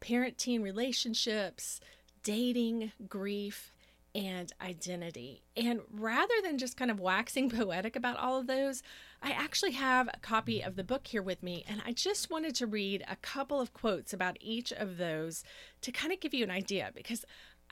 parent 0.00 0.38
teen 0.38 0.62
relationships, 0.62 1.80
dating, 2.22 2.92
grief, 3.08 3.72
and 4.14 4.52
identity. 4.60 5.42
And 5.56 5.80
rather 5.90 6.34
than 6.42 6.58
just 6.58 6.76
kind 6.76 6.90
of 6.90 7.00
waxing 7.00 7.50
poetic 7.50 7.96
about 7.96 8.16
all 8.16 8.38
of 8.38 8.46
those, 8.46 8.82
I 9.22 9.30
actually 9.30 9.72
have 9.72 10.08
a 10.08 10.18
copy 10.20 10.62
of 10.62 10.76
the 10.76 10.84
book 10.84 11.06
here 11.06 11.22
with 11.22 11.42
me, 11.42 11.64
and 11.66 11.82
I 11.84 11.92
just 11.92 12.30
wanted 12.30 12.54
to 12.56 12.66
read 12.66 13.04
a 13.08 13.16
couple 13.16 13.60
of 13.60 13.72
quotes 13.72 14.12
about 14.12 14.36
each 14.40 14.72
of 14.72 14.98
those 14.98 15.42
to 15.80 15.90
kind 15.90 16.12
of 16.12 16.20
give 16.20 16.34
you 16.34 16.44
an 16.44 16.50
idea 16.50 16.92
because 16.94 17.24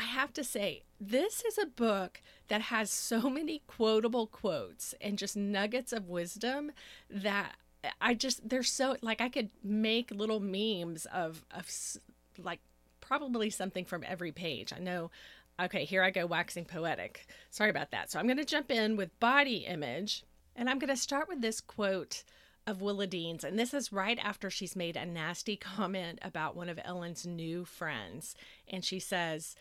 I 0.02 0.04
have 0.04 0.32
to 0.34 0.42
say, 0.42 0.82
this 1.00 1.44
is 1.44 1.58
a 1.58 1.66
book 1.66 2.20
that 2.48 2.60
has 2.60 2.90
so 2.90 3.30
many 3.30 3.62
quotable 3.68 4.26
quotes 4.26 4.94
and 5.00 5.16
just 5.16 5.36
nuggets 5.36 5.92
of 5.92 6.08
wisdom 6.08 6.72
that 7.08 7.52
I 8.00 8.14
just, 8.14 8.48
they're 8.48 8.64
so, 8.64 8.96
like, 9.00 9.20
I 9.20 9.28
could 9.28 9.50
make 9.62 10.10
little 10.10 10.40
memes 10.40 11.06
of, 11.06 11.44
of 11.52 11.70
like, 12.36 12.58
probably 13.00 13.48
something 13.48 13.84
from 13.84 14.02
every 14.06 14.32
page. 14.32 14.72
I 14.72 14.80
know 14.80 15.10
Okay, 15.60 15.84
here 15.84 16.02
I 16.02 16.10
go 16.10 16.26
waxing 16.26 16.64
poetic. 16.64 17.26
Sorry 17.50 17.70
about 17.70 17.90
that. 17.90 18.10
So 18.10 18.18
I'm 18.18 18.26
going 18.26 18.38
to 18.38 18.44
jump 18.44 18.70
in 18.70 18.96
with 18.96 19.20
body 19.20 19.58
image, 19.58 20.24
and 20.56 20.68
I'm 20.68 20.78
going 20.78 20.88
to 20.88 20.96
start 20.96 21.28
with 21.28 21.42
this 21.42 21.60
quote 21.60 22.24
of 22.66 22.78
Willowdean's. 22.78 23.44
And 23.44 23.58
this 23.58 23.74
is 23.74 23.92
right 23.92 24.18
after 24.20 24.50
she's 24.50 24.74
made 24.74 24.96
a 24.96 25.04
nasty 25.04 25.56
comment 25.76 26.18
about 26.22 26.56
one 26.56 26.70
of 26.70 26.80
Ellen's 26.84 27.26
new 27.26 27.64
friends. 27.64 28.34
And 28.66 28.84
she 28.84 28.98
says, 28.98 29.54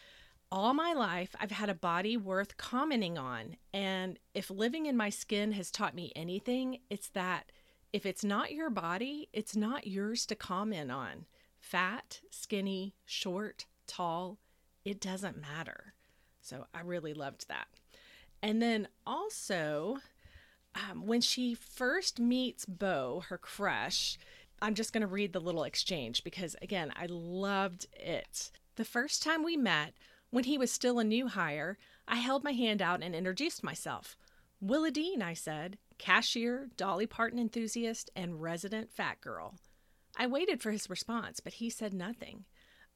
all 0.52 0.74
my 0.74 0.94
life, 0.94 1.36
I've 1.40 1.52
had 1.52 1.70
a 1.70 1.76
body 1.76 2.18
worth 2.18 2.58
commenting 2.58 3.18
on. 3.18 3.56
And 3.74 4.20
if 4.34 4.50
living 4.50 4.86
in 4.86 4.98
my 4.98 5.10
skin 5.10 5.54
has 5.54 5.72
taught 5.72 5.96
me 5.96 6.12
anything, 6.16 6.80
it's 6.90 7.08
that 7.10 7.52
if 7.94 8.06
it's 8.06 8.24
not 8.24 8.52
your 8.52 8.70
body, 8.70 9.30
it's 9.34 9.56
not 9.56 9.88
yours 9.88 10.26
to 10.28 10.36
comment 10.36 10.92
on. 10.92 11.26
Fat, 11.60 12.22
skinny, 12.30 12.96
short, 13.06 13.66
tall, 13.88 14.40
it 14.84 15.00
doesn't 15.00 15.40
matter. 15.40 15.94
So 16.42 16.66
I 16.74 16.82
really 16.82 17.14
loved 17.14 17.48
that. 17.48 17.68
And 18.42 18.62
then 18.62 18.88
also, 19.06 20.00
um, 20.76 21.06
when 21.06 21.22
she 21.22 21.54
first 21.54 22.20
meets 22.20 22.66
Bo, 22.66 23.24
her 23.30 23.38
crush, 23.38 24.18
I'm 24.62 24.74
just 24.74 24.94
going 24.94 25.02
to 25.02 25.08
read 25.08 25.34
the 25.34 25.40
little 25.40 25.64
exchange 25.64 26.24
because, 26.24 26.56
again, 26.62 26.92
I 26.96 27.08
loved 27.08 27.88
it. 27.94 28.52
The 28.76 28.86
first 28.86 29.22
time 29.22 29.44
we 29.44 29.58
met, 29.58 29.94
when 30.32 30.46
he 30.46 30.58
was 30.58 30.72
still 30.72 30.98
a 30.98 31.04
new 31.04 31.28
hire, 31.28 31.78
I 32.08 32.16
held 32.16 32.44
my 32.44 32.54
hand 32.54 32.82
out 32.82 33.04
and 33.04 33.14
introduced 33.14 33.64
myself. 33.64 34.18
Willowdean, 34.64 35.22
I 35.22 35.34
said, 35.34 35.78
cashier, 35.98 36.70
Dolly 36.78 37.06
Parton 37.06 37.40
enthusiast, 37.40 38.10
and 38.16 38.42
resident 38.42 38.92
fat 38.92 39.22
girl. 39.22 39.56
I 40.18 40.28
waited 40.28 40.62
for 40.62 40.72
his 40.72 40.90
response, 40.90 41.40
but 41.40 41.54
he 41.54 41.70
said 41.70 41.94
nothing. 41.94 42.46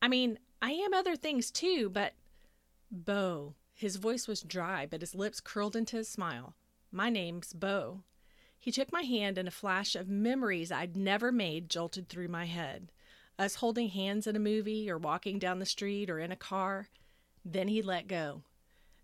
I 0.02 0.08
mean, 0.08 0.40
I 0.62 0.72
am 0.72 0.94
other 0.94 1.16
things 1.16 1.52
too, 1.52 1.90
but. 1.90 2.14
Bo. 2.92 3.56
His 3.74 3.98
voice 3.98 4.28
was 4.28 4.42
dry, 4.42 4.86
but 4.86 5.02
his 5.02 5.14
lips 5.14 5.42
curled 5.42 5.76
into 5.76 5.98
a 5.98 6.04
smile. 6.04 6.56
My 6.92 7.10
name's 7.10 7.52
Bo. 7.52 8.04
He 8.58 8.72
took 8.72 8.94
my 8.94 9.02
hand, 9.02 9.38
and 9.38 9.48
a 9.48 9.52
flash 9.52 9.96
of 9.96 10.08
memories 10.08 10.72
I'd 10.72 10.96
never 10.96 11.32
made 11.32 11.70
jolted 11.70 12.08
through 12.08 12.30
my 12.30 12.46
head. 12.46 12.92
Us 13.38 13.56
holding 13.56 13.90
hands 13.90 14.28
in 14.28 14.36
a 14.36 14.40
movie, 14.40 14.90
or 14.90 14.98
walking 14.98 15.40
down 15.40 15.60
the 15.60 15.66
street, 15.66 16.10
or 16.10 16.20
in 16.20 16.32
a 16.32 16.38
car. 16.38 16.88
Then 17.46 17.68
he 17.68 17.84
let 17.84 18.08
go. 18.08 18.42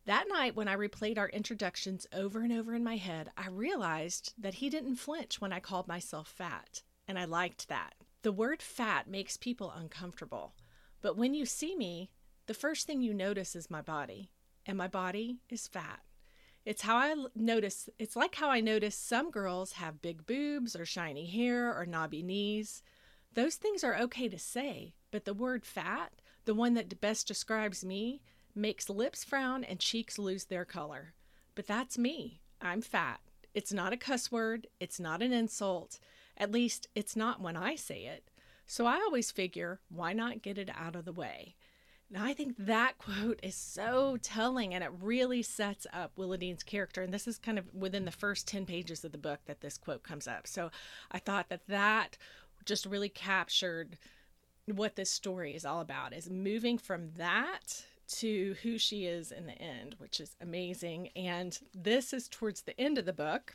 That 0.06 0.26
night, 0.28 0.56
when 0.56 0.68
I 0.68 0.76
replayed 0.76 1.20
our 1.20 1.30
introductions 1.30 2.08
over 2.12 2.42
and 2.42 2.52
over 2.52 2.74
in 2.74 2.84
my 2.84 2.98
head, 2.98 3.30
I 3.38 3.50
realized 3.50 4.34
that 4.40 4.56
he 4.56 4.70
didn't 4.70 4.96
flinch 4.96 5.40
when 5.40 5.54
I 5.54 5.60
called 5.60 5.88
myself 5.88 6.28
fat, 6.28 6.82
and 7.08 7.20
I 7.20 7.26
liked 7.26 7.70
that. 7.70 7.94
The 8.24 8.32
word 8.32 8.64
fat 8.64 9.08
makes 9.08 9.38
people 9.38 9.72
uncomfortable. 9.72 10.56
But 11.02 11.16
when 11.16 11.36
you 11.36 11.46
see 11.46 11.76
me, 11.76 12.10
the 12.48 12.56
first 12.56 12.88
thing 12.88 13.02
you 13.02 13.14
notice 13.14 13.56
is 13.56 13.70
my 13.70 13.82
body, 13.82 14.32
and 14.66 14.76
my 14.76 14.88
body 14.88 15.38
is 15.50 15.68
fat. 15.68 16.02
It's 16.66 16.82
how 16.82 16.98
I 16.98 17.16
notice, 17.36 17.90
it's 18.00 18.16
like 18.16 18.36
how 18.36 18.50
I 18.50 18.60
notice 18.60 18.96
some 18.96 19.30
girls 19.30 19.74
have 19.74 20.02
big 20.02 20.26
boobs 20.26 20.76
or 20.76 20.86
shiny 20.86 21.28
hair 21.28 21.76
or 21.76 21.86
knobby 21.86 22.24
knees. 22.24 22.82
Those 23.34 23.56
things 23.56 23.84
are 23.84 23.98
okay 23.98 24.30
to 24.30 24.38
say, 24.40 24.96
but 25.12 25.26
the 25.26 25.34
word 25.34 25.66
fat, 25.66 26.21
the 26.46 26.56
one 26.56 26.74
that 26.74 27.02
best 27.02 27.28
describes 27.28 27.84
me, 27.86 28.22
makes 28.56 28.90
lips 28.90 29.24
frown 29.24 29.64
and 29.64 29.80
cheeks 29.80 30.20
lose 30.20 30.46
their 30.46 30.66
color. 30.66 31.14
But 31.56 31.68
that's 31.68 31.98
me. 31.98 32.42
I'm 32.62 32.82
fat. 32.82 33.20
It's 33.54 33.74
not 33.74 33.94
a 33.94 33.98
cuss 33.98 34.32
word, 34.32 34.68
it's 34.80 35.00
not 35.00 35.22
an 35.22 35.34
insult. 35.34 36.00
At 36.38 36.52
least, 36.52 36.88
it's 36.96 37.16
not 37.16 37.42
when 37.42 37.58
I 37.58 37.76
say 37.76 38.06
it. 38.06 38.30
So 38.66 38.86
I 38.86 38.96
always 38.96 39.32
figure, 39.32 39.82
why 39.90 40.14
not 40.14 40.42
get 40.42 40.58
it 40.58 40.70
out 40.74 40.96
of 40.96 41.06
the 41.06 41.12
way? 41.12 41.56
Now, 42.10 42.26
I 42.26 42.34
think 42.34 42.56
that 42.58 42.98
quote 42.98 43.40
is 43.44 43.56
so 43.56 44.18
telling 44.22 44.74
and 44.74 44.84
it 44.84 44.92
really 45.02 45.42
sets 45.42 45.88
up 45.92 46.16
Willowdean's 46.18 46.64
character. 46.64 47.02
And 47.02 47.14
this 47.14 47.28
is 47.28 47.38
kind 47.38 47.60
of 47.60 47.74
within 47.74 48.06
the 48.06 48.12
first 48.12 48.48
10 48.48 48.66
pages 48.66 49.04
of 49.04 49.12
the 49.12 49.18
book 49.18 49.40
that 49.46 49.62
this 49.62 49.78
quote 49.78 50.04
comes 50.04 50.28
up. 50.28 50.48
So 50.48 50.72
I 51.12 51.20
thought 51.20 51.50
that 51.50 51.68
that 51.68 52.18
just 52.66 52.86
really 52.86 53.10
captured 53.10 53.98
what 54.72 54.96
this 54.96 55.10
story 55.10 55.56
is 55.56 55.66
all 55.66 55.82
about 55.82 56.14
is 56.14 56.30
moving 56.30 56.78
from 56.78 57.12
that 57.18 57.86
to 58.12 58.56
who 58.64 58.78
she 58.78 59.06
is 59.06 59.32
in 59.32 59.46
the 59.46 59.58
end, 59.58 59.96
which 59.98 60.20
is 60.20 60.36
amazing. 60.42 61.10
And 61.16 61.58
this 61.74 62.14
is 62.14 62.28
towards 62.28 62.62
the 62.62 62.80
end 62.80 62.98
of 62.98 63.06
the 63.06 63.14
book. 63.14 63.54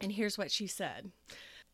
And 0.00 0.12
here's 0.12 0.36
what 0.36 0.50
she 0.50 0.66
said. 0.66 1.12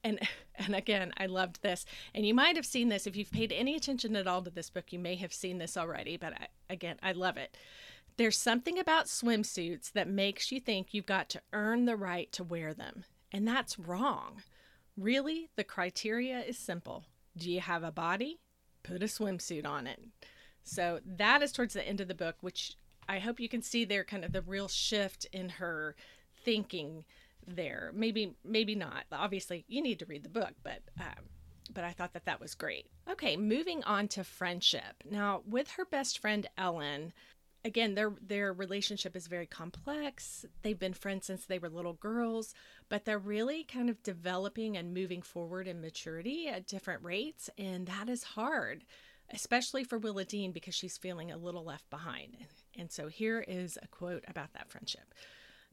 And 0.05 0.21
and 0.57 0.75
again 0.75 1.13
i 1.17 1.27
loved 1.27 1.63
this. 1.63 1.85
And 2.15 2.27
you 2.27 2.35
might 2.35 2.57
have 2.57 2.67
seen 2.67 2.89
this 2.89 3.07
if 3.07 3.17
you've 3.17 3.31
paid 3.31 3.53
any 3.53 3.75
attention 3.77 4.17
at 4.17 4.27
all 4.27 4.43
to 4.43 4.51
this 4.51 4.71
book 4.71 4.93
you 4.93 4.99
may 4.99 5.15
have 5.17 5.33
seen 5.33 5.59
this 5.59 5.77
already 5.77 6.17
but 6.17 6.35
I, 6.35 6.49
again 6.69 6.97
i 7.03 7.13
love 7.13 7.37
it. 7.37 7.57
There's 8.17 8.37
something 8.37 8.79
about 8.79 9.07
swimsuits 9.07 9.93
that 9.93 10.09
makes 10.09 10.51
you 10.51 10.59
think 10.59 10.89
you've 10.93 11.07
got 11.07 11.29
to 11.31 11.41
earn 11.53 11.85
the 11.85 11.97
right 11.97 12.31
to 12.33 12.43
wear 12.43 12.75
them. 12.75 13.05
And 13.31 13.47
that's 13.47 13.79
wrong. 13.79 14.43
Really 14.97 15.49
the 15.57 15.63
criteria 15.63 16.41
is 16.41 16.59
simple 16.59 17.05
do 17.37 17.51
you 17.51 17.61
have 17.61 17.83
a 17.83 17.93
body 17.93 18.39
put 18.83 19.03
a 19.03 19.07
swimsuit 19.07 19.67
on 19.67 19.87
it 19.87 20.01
so 20.63 21.01
that 21.05 21.43
is 21.43 21.53
towards 21.53 21.75
the 21.75 21.87
end 21.87 22.01
of 22.01 22.09
the 22.09 22.15
book 22.15 22.37
which 22.41 22.75
i 23.09 23.19
hope 23.19 23.41
you 23.41 23.49
can 23.49 23.63
see 23.63 23.85
there 23.85 24.05
kind 24.05 24.25
of 24.25 24.33
the 24.33 24.43
real 24.43 24.69
shift 24.69 25.27
in 25.33 25.49
her 25.49 25.95
thinking 26.45 27.05
there. 27.55 27.93
Maybe 27.95 28.35
maybe 28.45 28.75
not. 28.75 29.05
Obviously, 29.13 29.65
you 29.69 29.83
need 29.83 29.99
to 30.01 30.07
read 30.07 30.23
the 30.23 30.29
book, 30.29 30.53
but 30.63 30.83
um, 31.01 31.25
but 31.73 31.85
I 31.85 31.93
thought 31.93 32.13
that 32.13 32.25
that 32.27 32.41
was 32.41 32.55
great. 32.55 32.87
Okay, 33.11 33.37
moving 33.37 33.83
on 33.85 34.09
to 34.09 34.25
friendship. 34.25 35.03
Now, 35.09 35.43
with 35.47 35.71
her 35.73 35.85
best 35.85 36.19
friend 36.19 36.47
Ellen, 36.57 37.13
again, 37.65 37.95
their 37.95 38.13
their 38.21 38.53
relationship 38.53 39.17
is 39.17 39.27
very 39.27 39.47
complex. 39.47 40.45
They've 40.63 40.79
been 40.79 40.95
friends 40.95 41.27
since 41.27 41.45
they 41.45 41.59
were 41.59 41.69
little 41.69 41.95
girls, 41.95 42.55
but 42.89 43.05
they're 43.05 43.19
really 43.19 43.65
kind 43.65 43.91
of 43.91 44.03
developing 44.03 44.77
and 44.77 44.95
moving 44.95 45.23
forward 45.23 45.67
in 45.67 45.81
maturity 45.81 46.49
at 46.49 46.67
different 46.67 47.03
rates, 47.03 47.51
and 47.59 47.87
that 47.87 48.09
is 48.09 48.23
hard, 48.23 48.85
especially 49.33 49.85
for 49.85 50.01
Willowdean 50.01 50.53
because 50.53 50.75
she's 50.75 50.99
feeling 50.99 51.31
a 51.31 51.37
little 51.37 51.65
left 51.65 51.89
behind. 51.91 52.37
And 52.77 52.91
so 52.91 53.09
here 53.09 53.45
is 53.47 53.79
a 53.83 53.89
quote 53.89 54.25
about 54.29 54.53
that 54.53 54.71
friendship. 54.71 55.15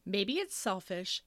Maybe 0.04 0.34
it's 0.34 0.56
selfish, 0.56 1.22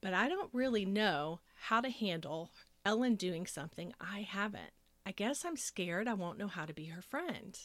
but 0.00 0.14
I 0.14 0.28
don't 0.28 0.50
really 0.52 0.84
know 0.84 1.40
how 1.54 1.80
to 1.80 1.90
handle 1.90 2.50
Ellen 2.84 3.14
doing 3.14 3.46
something 3.46 3.92
I 4.00 4.22
haven't. 4.22 4.72
I 5.04 5.12
guess 5.12 5.44
I'm 5.44 5.56
scared 5.56 6.06
I 6.06 6.14
won't 6.14 6.38
know 6.38 6.48
how 6.48 6.64
to 6.64 6.72
be 6.72 6.86
her 6.86 7.02
friend. 7.02 7.58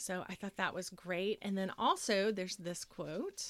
So 0.00 0.24
I 0.30 0.34
thought 0.34 0.56
that 0.56 0.74
was 0.74 0.88
great. 0.88 1.38
And 1.42 1.58
then 1.58 1.70
also, 1.76 2.32
there's 2.32 2.56
this 2.56 2.86
quote 2.86 3.44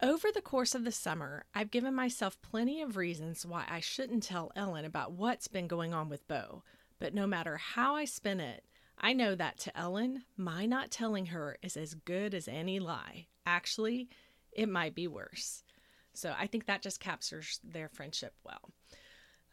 Over 0.00 0.28
the 0.32 0.40
course 0.40 0.72
of 0.72 0.84
the 0.84 0.92
summer, 0.92 1.46
I've 1.52 1.72
given 1.72 1.96
myself 1.96 2.40
plenty 2.42 2.80
of 2.80 2.96
reasons 2.96 3.44
why 3.44 3.64
I 3.68 3.80
shouldn't 3.80 4.22
tell 4.22 4.52
Ellen 4.54 4.84
about 4.84 5.12
what's 5.12 5.48
been 5.48 5.66
going 5.66 5.92
on 5.92 6.08
with 6.08 6.28
Bo. 6.28 6.62
But 7.00 7.12
no 7.12 7.26
matter 7.26 7.56
how 7.56 7.96
I 7.96 8.04
spin 8.04 8.38
it, 8.38 8.62
I 8.98 9.14
know 9.14 9.34
that 9.34 9.58
to 9.60 9.76
Ellen, 9.76 10.22
my 10.36 10.64
not 10.64 10.92
telling 10.92 11.26
her 11.26 11.58
is 11.60 11.76
as 11.76 11.94
good 11.94 12.34
as 12.34 12.46
any 12.46 12.78
lie. 12.78 13.26
Actually, 13.44 14.08
it 14.52 14.68
might 14.68 14.94
be 14.94 15.08
worse. 15.08 15.64
So 16.12 16.36
I 16.38 16.46
think 16.46 16.66
that 16.66 16.82
just 16.82 17.00
captures 17.00 17.58
their 17.64 17.88
friendship 17.88 18.34
well. 18.44 18.70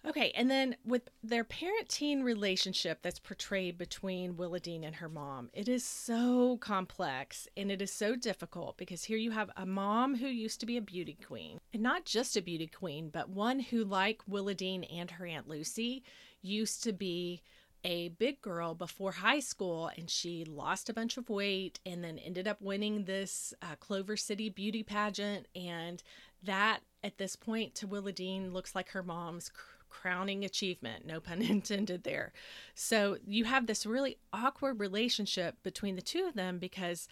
Okay, 0.07 0.31
and 0.35 0.49
then 0.49 0.75
with 0.83 1.09
their 1.21 1.43
parent 1.43 1.87
teen 1.87 2.23
relationship 2.23 3.03
that's 3.03 3.19
portrayed 3.19 3.77
between 3.77 4.33
Willowdean 4.33 4.83
and 4.83 4.95
her 4.95 5.07
mom, 5.07 5.51
it 5.53 5.69
is 5.69 5.85
so 5.85 6.57
complex 6.57 7.47
and 7.55 7.71
it 7.71 7.83
is 7.83 7.93
so 7.93 8.15
difficult 8.15 8.77
because 8.77 9.03
here 9.03 9.17
you 9.17 9.29
have 9.29 9.51
a 9.55 9.65
mom 9.65 10.15
who 10.15 10.27
used 10.27 10.59
to 10.59 10.65
be 10.65 10.75
a 10.75 10.81
beauty 10.81 11.17
queen, 11.25 11.59
and 11.71 11.83
not 11.83 12.05
just 12.05 12.35
a 12.35 12.41
beauty 12.41 12.65
queen, 12.65 13.09
but 13.09 13.29
one 13.29 13.59
who, 13.59 13.83
like 13.83 14.21
Willowdean 14.29 14.87
and 14.91 15.11
her 15.11 15.25
Aunt 15.27 15.47
Lucy, 15.47 16.03
used 16.41 16.83
to 16.83 16.93
be 16.93 17.43
a 17.83 18.09
big 18.09 18.41
girl 18.41 18.73
before 18.75 19.11
high 19.11 19.39
school 19.39 19.89
and 19.97 20.09
she 20.09 20.45
lost 20.45 20.89
a 20.89 20.93
bunch 20.93 21.17
of 21.17 21.29
weight 21.29 21.79
and 21.85 22.03
then 22.03 22.19
ended 22.19 22.47
up 22.47 22.61
winning 22.61 23.05
this 23.05 23.53
uh, 23.61 23.75
Clover 23.79 24.15
City 24.15 24.49
beauty 24.49 24.83
pageant. 24.83 25.47
And 25.55 26.01
that, 26.43 26.81
at 27.03 27.17
this 27.17 27.35
point, 27.35 27.75
to 27.75 27.87
Willowdean, 27.87 28.51
looks 28.51 28.75
like 28.75 28.89
her 28.89 29.03
mom's 29.03 29.49
cr- 29.49 29.80
crowning 29.91 30.43
achievement, 30.43 31.05
no 31.05 31.19
pun 31.19 31.41
intended 31.49 32.03
there. 32.03 32.33
So 32.73 33.17
you 33.25 33.45
have 33.45 33.67
this 33.67 33.85
really 33.85 34.17
awkward 34.33 34.79
relationship 34.79 35.61
between 35.61 35.95
the 35.95 36.01
two 36.01 36.25
of 36.25 36.33
them 36.33 36.57
because 36.57 37.07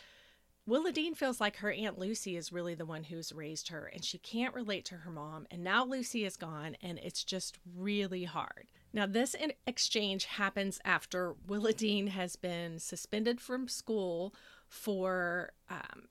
Willowdean 0.68 1.16
feels 1.16 1.42
like 1.42 1.58
her 1.58 1.72
Aunt 1.72 1.98
Lucy 1.98 2.38
is 2.38 2.52
really 2.52 2.76
the 2.76 2.86
one 2.86 3.04
who's 3.04 3.34
raised 3.34 3.70
her, 3.70 3.86
and 3.86 4.04
she 4.04 4.20
can't 4.20 4.54
relate 4.54 4.86
to 4.86 4.98
her 4.98 5.10
mom. 5.10 5.48
And 5.50 5.64
now 5.64 5.84
Lucy 5.84 6.26
is 6.26 6.38
gone, 6.38 6.78
and 6.82 7.00
it's 7.00 7.24
just 7.24 7.58
really 7.76 8.26
hard. 8.26 8.68
Now, 8.94 9.08
this 9.08 9.36
exchange 9.66 10.26
happens 10.26 10.80
after 10.86 11.34
Willowdean 11.48 12.10
has 12.10 12.36
been 12.36 12.80
suspended 12.80 13.42
from 13.42 13.68
school 13.68 14.34
for 14.68 15.54
um, 15.70 16.10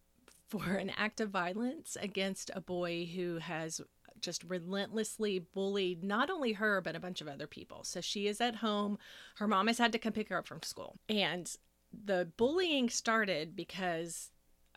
for 0.49 0.75
an 0.75 0.91
act 0.97 1.21
of 1.21 1.31
violence 1.31 1.97
against 2.01 2.51
a 2.55 2.61
boy 2.61 3.09
who 3.15 3.39
has 3.39 3.81
just 4.21 4.45
relentlessly 4.45 5.39
bullied 5.39 6.03
not 6.03 6.31
only 6.31 6.53
her 6.55 6.81
but 6.81 6.97
a 6.97 7.01
bunch 7.01 7.21
of 7.21 7.29
other 7.29 7.47
people. 7.47 7.85
So 7.85 8.01
she 8.01 8.27
is 8.27 8.41
at 8.41 8.57
home. 8.57 8.99
Her 9.37 9.49
mom 9.49 9.67
has 9.67 9.79
had 9.79 9.93
to 9.93 9.99
come 9.99 10.13
pick 10.13 10.29
her 10.29 10.39
up 10.39 10.47
from 10.47 10.63
school, 10.63 10.99
and 11.09 11.51
the 11.93 12.31
bullying 12.37 12.89
started 12.91 13.57
because 13.57 14.31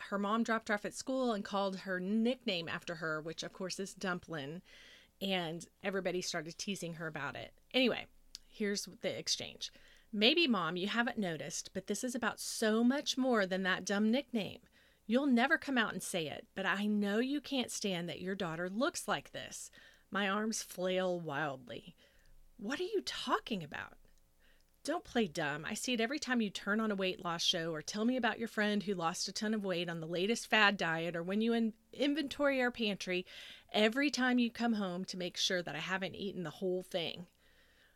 her 0.10 0.18
mom 0.18 0.44
dropped 0.44 0.70
her 0.70 0.74
off 0.76 0.86
at 0.86 0.94
school 0.94 1.34
and 1.34 1.46
called 1.46 1.80
her 1.80 2.00
nickname 2.00 2.68
after 2.68 2.96
her, 2.96 3.22
which 3.22 3.44
of 3.44 3.54
course 3.54 3.80
is 3.80 3.94
Dumplin, 3.94 4.62
and 5.22 5.66
everybody 5.84 6.22
started 6.22 6.58
teasing 6.58 6.96
her 6.96 7.08
about 7.08 7.36
it. 7.36 7.54
Anyway, 7.74 8.08
here's 8.50 8.88
the 9.02 9.18
exchange. 9.18 9.72
Maybe, 10.14 10.48
mom, 10.48 10.76
you 10.76 10.88
haven't 10.88 11.18
noticed, 11.18 11.70
but 11.74 11.88
this 11.88 12.04
is 12.04 12.16
about 12.16 12.40
so 12.40 12.84
much 12.84 13.18
more 13.18 13.46
than 13.46 13.64
that 13.64 13.86
dumb 13.86 14.12
nickname. 14.12 14.60
You'll 15.12 15.28
never 15.28 15.58
come 15.58 15.78
out 15.78 15.92
and 15.92 16.02
say 16.02 16.28
it, 16.28 16.48
but 16.56 16.66
I 16.66 16.86
know 16.86 17.20
you 17.20 17.42
can't 17.42 17.70
stand 17.70 18.08
that 18.08 18.22
your 18.22 18.34
daughter 18.34 18.70
looks 18.70 19.10
like 19.10 19.34
this. 19.34 19.70
My 20.10 20.30
arms 20.30 20.64
flail 20.64 21.20
wildly. 21.20 21.98
What 22.56 22.80
are 22.80 22.84
you 22.84 23.02
talking 23.04 23.62
about? 23.62 23.98
Don't 24.86 25.04
play 25.04 25.28
dumb. 25.28 25.66
I 25.68 25.74
see 25.74 25.92
it 25.92 26.00
every 26.00 26.18
time 26.18 26.40
you 26.40 26.50
turn 26.50 26.80
on 26.80 26.92
a 26.92 26.96
weight 26.96 27.26
loss 27.26 27.44
show 27.44 27.74
or 27.74 27.82
tell 27.82 28.06
me 28.06 28.16
about 28.16 28.40
your 28.40 28.48
friend 28.48 28.84
who 28.84 28.94
lost 28.94 29.28
a 29.28 29.34
ton 29.34 29.54
of 29.54 29.66
weight 29.66 29.90
on 29.90 30.00
the 30.00 30.08
latest 30.08 30.48
fad 30.48 30.78
diet 30.78 31.18
or 31.18 31.24
when 31.24 31.42
you 31.42 31.52
in- 31.52 31.74
inventory 31.92 32.62
our 32.62 32.72
pantry 32.72 33.26
every 33.74 34.10
time 34.10 34.40
you 34.40 34.50
come 34.50 34.76
home 34.76 35.04
to 35.04 35.18
make 35.18 35.36
sure 35.36 35.62
that 35.62 35.76
I 35.76 35.80
haven't 35.80 36.16
eaten 36.16 36.44
the 36.44 36.52
whole 36.52 36.84
thing. 36.84 37.28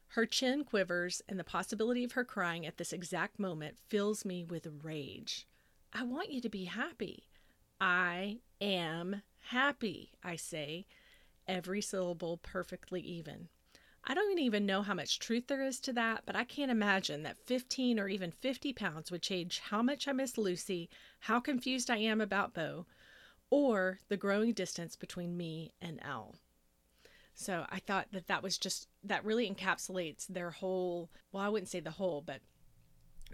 Her 0.08 0.26
chin 0.26 0.66
quivers, 0.66 1.22
and 1.30 1.40
the 1.40 1.46
possibility 1.46 2.04
of 2.04 2.12
her 2.12 2.26
crying 2.26 2.66
at 2.66 2.76
this 2.76 2.92
exact 2.92 3.40
moment 3.40 3.78
fills 3.88 4.26
me 4.26 4.44
with 4.44 4.68
rage. 4.84 5.48
I 5.98 6.04
want 6.04 6.30
you 6.30 6.42
to 6.42 6.50
be 6.50 6.66
happy. 6.66 7.24
I 7.80 8.40
am 8.60 9.22
happy, 9.48 10.12
I 10.22 10.36
say, 10.36 10.88
every 11.48 11.82
syllable 11.82 12.36
perfectly 12.38 13.00
even. 13.00 13.48
I 14.04 14.14
don't 14.14 14.38
even 14.38 14.66
know 14.66 14.82
how 14.82 14.94
much 14.94 15.20
truth 15.20 15.48
there 15.48 15.64
is 15.64 15.80
to 15.80 15.94
that, 15.94 16.24
but 16.26 16.36
I 16.36 16.44
can't 16.44 16.70
imagine 16.70 17.24
that 17.24 17.40
15 17.46 17.98
or 17.98 18.10
even 18.10 18.32
50 18.32 18.74
pounds 18.74 19.10
would 19.10 19.22
change 19.22 19.60
how 19.60 19.82
much 19.82 20.06
I 20.06 20.12
miss 20.12 20.38
Lucy, 20.38 20.90
how 21.20 21.40
confused 21.40 21.90
I 21.90 21.98
am 21.98 22.20
about 22.20 22.54
Bo, 22.54 22.86
or 23.50 24.00
the 24.10 24.18
growing 24.18 24.52
distance 24.52 24.98
between 24.98 25.38
me 25.38 25.72
and 25.82 26.02
Elle. 26.04 26.36
So 27.34 27.66
I 27.70 27.80
thought 27.80 28.08
that 28.12 28.28
that 28.28 28.44
was 28.44 28.58
just, 28.58 28.90
that 29.06 29.24
really 29.24 29.50
encapsulates 29.50 30.28
their 30.28 30.52
whole, 30.52 31.10
well, 31.32 31.44
I 31.44 31.50
wouldn't 31.50 31.70
say 31.70 31.80
the 31.80 31.92
whole, 31.92 32.22
but 32.22 32.42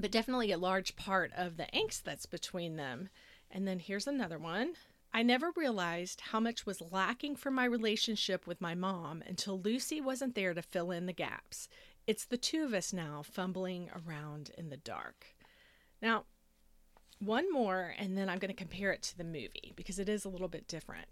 but 0.01 0.11
definitely 0.11 0.51
a 0.51 0.57
large 0.57 0.95
part 0.95 1.31
of 1.35 1.57
the 1.57 1.67
angst 1.73 2.03
that's 2.03 2.25
between 2.25 2.75
them. 2.75 3.09
And 3.49 3.67
then 3.67 3.79
here's 3.79 4.07
another 4.07 4.39
one. 4.39 4.73
I 5.13 5.23
never 5.23 5.51
realized 5.55 6.21
how 6.21 6.39
much 6.39 6.65
was 6.65 6.81
lacking 6.91 7.35
from 7.35 7.53
my 7.53 7.65
relationship 7.65 8.47
with 8.47 8.61
my 8.61 8.75
mom 8.75 9.21
until 9.27 9.59
Lucy 9.59 9.99
wasn't 9.99 10.35
there 10.35 10.53
to 10.53 10.61
fill 10.61 10.91
in 10.91 11.05
the 11.05 11.13
gaps. 11.13 11.67
It's 12.07 12.25
the 12.25 12.37
two 12.37 12.63
of 12.63 12.73
us 12.73 12.93
now 12.93 13.21
fumbling 13.23 13.89
around 13.93 14.51
in 14.57 14.69
the 14.69 14.77
dark. 14.77 15.35
Now, 16.01 16.23
one 17.19 17.51
more, 17.51 17.93
and 17.99 18.17
then 18.17 18.29
I'm 18.29 18.39
going 18.39 18.49
to 18.49 18.55
compare 18.57 18.91
it 18.91 19.03
to 19.03 19.17
the 19.17 19.23
movie 19.23 19.73
because 19.75 19.99
it 19.99 20.09
is 20.09 20.25
a 20.25 20.29
little 20.29 20.47
bit 20.47 20.67
different. 20.67 21.07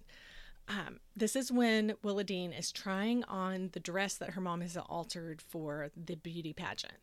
Um, 0.67 0.99
this 1.15 1.35
is 1.35 1.51
when 1.51 1.95
Willowdean 2.03 2.57
is 2.57 2.71
trying 2.71 3.23
on 3.25 3.69
the 3.73 3.79
dress 3.79 4.15
that 4.15 4.31
her 4.31 4.41
mom 4.41 4.61
has 4.61 4.77
altered 4.77 5.41
for 5.41 5.89
the 5.95 6.15
beauty 6.15 6.53
pageant. 6.53 6.93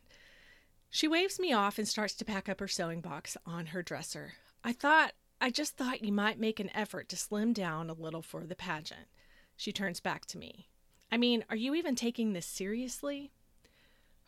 She 0.90 1.08
waves 1.08 1.38
me 1.38 1.52
off 1.52 1.78
and 1.78 1.86
starts 1.86 2.14
to 2.14 2.24
pack 2.24 2.48
up 2.48 2.60
her 2.60 2.68
sewing 2.68 3.00
box 3.00 3.36
on 3.44 3.66
her 3.66 3.82
dresser. 3.82 4.34
I 4.64 4.72
thought 4.72 5.12
I 5.40 5.50
just 5.50 5.76
thought 5.76 6.02
you 6.02 6.12
might 6.12 6.40
make 6.40 6.58
an 6.58 6.74
effort 6.74 7.08
to 7.10 7.16
slim 7.16 7.52
down 7.52 7.90
a 7.90 7.94
little 7.94 8.22
for 8.22 8.44
the 8.46 8.56
pageant. 8.56 9.08
She 9.56 9.72
turns 9.72 10.00
back 10.00 10.24
to 10.26 10.38
me. 10.38 10.68
I 11.10 11.18
mean, 11.18 11.44
are 11.50 11.56
you 11.56 11.74
even 11.74 11.94
taking 11.94 12.32
this 12.32 12.46
seriously? 12.46 13.32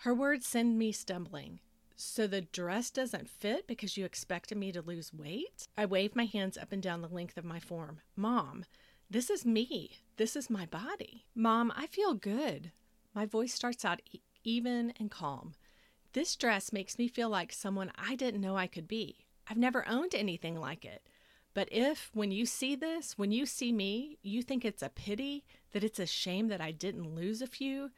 Her 0.02 0.14
words 0.14 0.46
send 0.46 0.78
me 0.78 0.92
stumbling. 0.92 1.60
So 1.96 2.26
the 2.28 2.42
dress 2.42 2.90
doesn't 2.90 3.28
fit 3.28 3.66
because 3.66 3.96
you 3.96 4.04
expected 4.04 4.56
me 4.56 4.70
to 4.70 4.82
lose 4.82 5.12
weight? 5.12 5.66
I 5.76 5.86
wave 5.86 6.14
my 6.14 6.26
hands 6.26 6.56
up 6.56 6.70
and 6.70 6.80
down 6.80 7.02
the 7.02 7.08
length 7.08 7.36
of 7.36 7.44
my 7.44 7.58
form. 7.58 8.00
Mom, 8.14 8.64
this 9.10 9.30
is 9.30 9.44
me. 9.44 9.98
This 10.16 10.36
is 10.36 10.48
my 10.48 10.66
body. 10.66 11.24
Mom, 11.34 11.72
I 11.74 11.86
feel 11.86 12.14
good. 12.14 12.70
My 13.14 13.26
voice 13.26 13.52
starts 13.52 13.84
out 13.84 14.00
e- 14.12 14.20
even 14.44 14.92
and 15.00 15.10
calm. 15.10 15.54
This 16.12 16.36
dress 16.36 16.72
makes 16.72 16.98
me 16.98 17.08
feel 17.08 17.28
like 17.28 17.52
someone 17.52 17.92
I 17.98 18.14
didn't 18.14 18.40
know 18.40 18.56
I 18.56 18.66
could 18.66 18.88
be. 18.88 19.26
I've 19.48 19.56
never 19.56 19.86
owned 19.88 20.14
anything 20.14 20.58
like 20.58 20.84
it. 20.84 21.02
But 21.54 21.68
if, 21.72 22.10
when 22.14 22.30
you 22.30 22.46
see 22.46 22.76
this, 22.76 23.18
when 23.18 23.32
you 23.32 23.46
see 23.46 23.72
me, 23.72 24.18
you 24.22 24.42
think 24.42 24.64
it's 24.64 24.82
a 24.82 24.90
pity, 24.90 25.44
that 25.72 25.82
it's 25.82 25.98
a 25.98 26.06
shame 26.06 26.48
that 26.48 26.60
I 26.60 26.70
didn't 26.70 27.14
lose 27.14 27.42
a 27.42 27.46
few, 27.46 27.90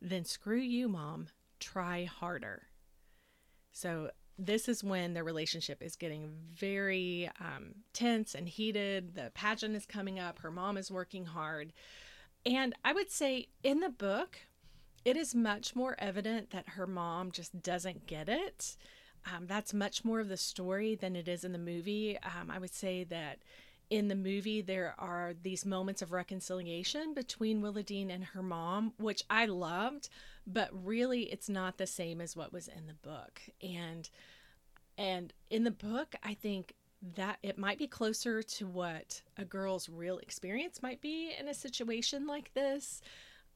then 0.00 0.24
screw 0.24 0.58
you, 0.58 0.88
mom. 0.88 1.28
Try 1.58 2.04
harder. 2.04 2.68
So, 3.72 4.10
this 4.38 4.68
is 4.68 4.82
when 4.82 5.12
the 5.12 5.22
relationship 5.22 5.82
is 5.82 5.96
getting 5.96 6.30
very 6.54 7.30
um, 7.40 7.74
tense 7.92 8.34
and 8.34 8.48
heated. 8.48 9.14
The 9.14 9.30
pageant 9.34 9.76
is 9.76 9.84
coming 9.84 10.18
up. 10.18 10.38
Her 10.38 10.50
mom 10.50 10.78
is 10.78 10.90
working 10.90 11.26
hard. 11.26 11.74
And 12.46 12.74
I 12.84 12.94
would 12.94 13.10
say 13.10 13.48
in 13.62 13.80
the 13.80 13.90
book, 13.90 14.38
it 15.04 15.16
is 15.16 15.34
much 15.34 15.74
more 15.74 15.96
evident 15.98 16.50
that 16.50 16.70
her 16.70 16.86
mom 16.86 17.30
just 17.30 17.62
doesn't 17.62 18.06
get 18.06 18.28
it. 18.28 18.76
Um, 19.26 19.46
that's 19.46 19.74
much 19.74 20.04
more 20.04 20.20
of 20.20 20.28
the 20.28 20.36
story 20.36 20.94
than 20.94 21.16
it 21.16 21.28
is 21.28 21.44
in 21.44 21.52
the 21.52 21.58
movie. 21.58 22.18
Um, 22.22 22.50
I 22.50 22.58
would 22.58 22.72
say 22.72 23.04
that 23.04 23.38
in 23.90 24.08
the 24.08 24.14
movie, 24.14 24.62
there 24.62 24.94
are 24.98 25.34
these 25.42 25.66
moments 25.66 26.00
of 26.00 26.12
reconciliation 26.12 27.12
between 27.12 27.60
Willowdean 27.60 28.10
and 28.10 28.24
her 28.24 28.42
mom, 28.42 28.92
which 28.98 29.24
I 29.28 29.46
loved, 29.46 30.08
but 30.46 30.70
really 30.72 31.22
it's 31.22 31.48
not 31.48 31.76
the 31.76 31.88
same 31.88 32.20
as 32.20 32.36
what 32.36 32.52
was 32.52 32.68
in 32.68 32.86
the 32.86 32.94
book. 32.94 33.42
And 33.62 34.08
and 34.96 35.32
in 35.48 35.64
the 35.64 35.70
book, 35.70 36.14
I 36.22 36.34
think 36.34 36.74
that 37.16 37.38
it 37.42 37.56
might 37.58 37.78
be 37.78 37.86
closer 37.86 38.42
to 38.42 38.66
what 38.66 39.22
a 39.38 39.44
girl's 39.44 39.88
real 39.88 40.18
experience 40.18 40.82
might 40.82 41.00
be 41.00 41.32
in 41.38 41.48
a 41.48 41.54
situation 41.54 42.26
like 42.26 42.52
this. 42.52 43.00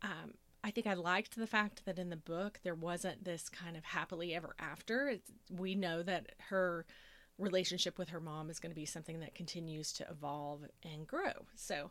Um, 0.03 0.35
I 0.65 0.71
think 0.71 0.87
I 0.87 0.95
liked 0.95 1.37
the 1.37 1.47
fact 1.47 1.85
that 1.85 1.99
in 1.99 2.09
the 2.09 2.17
book 2.17 2.61
there 2.63 2.75
wasn't 2.75 3.25
this 3.25 3.51
kind 3.51 3.77
of 3.77 3.85
happily 3.85 4.35
ever 4.35 4.57
after. 4.59 5.09
It's, 5.09 5.31
we 5.51 5.75
know 5.75 6.03
that 6.03 6.33
her 6.49 6.87
relationship 7.39 7.99
with 7.99 8.09
her 8.09 8.21
mom 8.21 8.49
is 8.49 8.59
going 8.59 8.71
to 8.71 8.81
be 8.81 8.87
something 8.87 9.21
that 9.21 9.35
continues 9.35 9.93
to 9.93 10.07
evolve 10.11 10.63
and 10.83 11.07
grow. 11.07 11.33
So, 11.55 11.91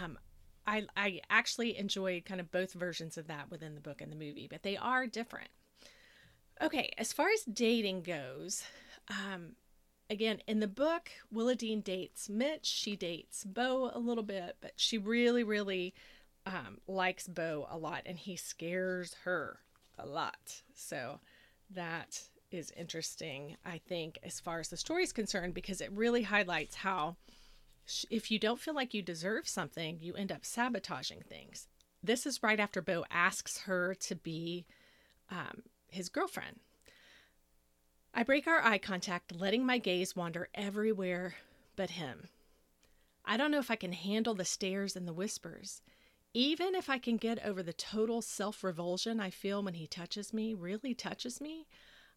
um, 0.00 0.18
I 0.66 0.86
I 0.96 1.20
actually 1.28 1.76
enjoyed 1.76 2.24
kind 2.24 2.40
of 2.40 2.50
both 2.50 2.72
versions 2.72 3.18
of 3.18 3.26
that 3.26 3.50
within 3.50 3.74
the 3.74 3.80
book 3.80 4.00
and 4.00 4.10
the 4.10 4.16
movie, 4.16 4.48
but 4.50 4.62
they 4.62 4.78
are 4.78 5.06
different. 5.06 5.50
Okay, 6.62 6.90
as 6.96 7.12
far 7.12 7.28
as 7.28 7.42
dating 7.42 8.02
goes, 8.02 8.64
um, 9.10 9.56
again 10.08 10.40
in 10.46 10.60
the 10.60 10.66
book, 10.66 11.10
Willowdean 11.32 11.84
dates 11.84 12.30
Mitch. 12.30 12.66
She 12.66 12.96
dates 12.96 13.44
Bo 13.44 13.90
a 13.92 13.98
little 13.98 14.24
bit, 14.24 14.56
but 14.62 14.72
she 14.76 14.96
really, 14.96 15.44
really 15.44 15.92
um, 16.46 16.78
likes 16.86 17.26
Bo 17.26 17.66
a 17.70 17.76
lot 17.76 18.02
and 18.06 18.18
he 18.18 18.36
scares 18.36 19.14
her 19.24 19.58
a 19.98 20.06
lot. 20.06 20.62
So 20.74 21.20
that 21.70 22.22
is 22.50 22.72
interesting, 22.76 23.56
I 23.64 23.78
think, 23.78 24.18
as 24.22 24.40
far 24.40 24.60
as 24.60 24.68
the 24.68 24.76
story 24.76 25.02
is 25.02 25.12
concerned, 25.12 25.52
because 25.52 25.80
it 25.80 25.90
really 25.92 26.22
highlights 26.22 26.76
how 26.76 27.16
if 28.10 28.30
you 28.30 28.38
don't 28.38 28.60
feel 28.60 28.74
like 28.74 28.94
you 28.94 29.02
deserve 29.02 29.48
something, 29.48 29.98
you 30.00 30.14
end 30.14 30.32
up 30.32 30.44
sabotaging 30.44 31.22
things. 31.28 31.68
This 32.02 32.26
is 32.26 32.42
right 32.42 32.60
after 32.60 32.80
Bo 32.80 33.04
asks 33.10 33.58
her 33.62 33.94
to 33.94 34.14
be 34.14 34.66
um, 35.30 35.62
his 35.88 36.08
girlfriend. 36.08 36.60
I 38.14 38.22
break 38.22 38.46
our 38.46 38.62
eye 38.64 38.78
contact, 38.78 39.34
letting 39.34 39.66
my 39.66 39.78
gaze 39.78 40.16
wander 40.16 40.48
everywhere 40.54 41.34
but 41.74 41.90
him. 41.90 42.28
I 43.24 43.36
don't 43.36 43.50
know 43.50 43.58
if 43.58 43.70
I 43.70 43.76
can 43.76 43.92
handle 43.92 44.34
the 44.34 44.44
stares 44.44 44.96
and 44.96 45.06
the 45.06 45.12
whispers. 45.12 45.82
Even 46.38 46.74
if 46.74 46.90
I 46.90 46.98
can 46.98 47.16
get 47.16 47.42
over 47.46 47.62
the 47.62 47.72
total 47.72 48.20
self 48.20 48.62
revulsion 48.62 49.20
I 49.20 49.30
feel 49.30 49.62
when 49.62 49.72
he 49.72 49.86
touches 49.86 50.34
me, 50.34 50.52
really 50.52 50.92
touches 50.92 51.40
me, 51.40 51.66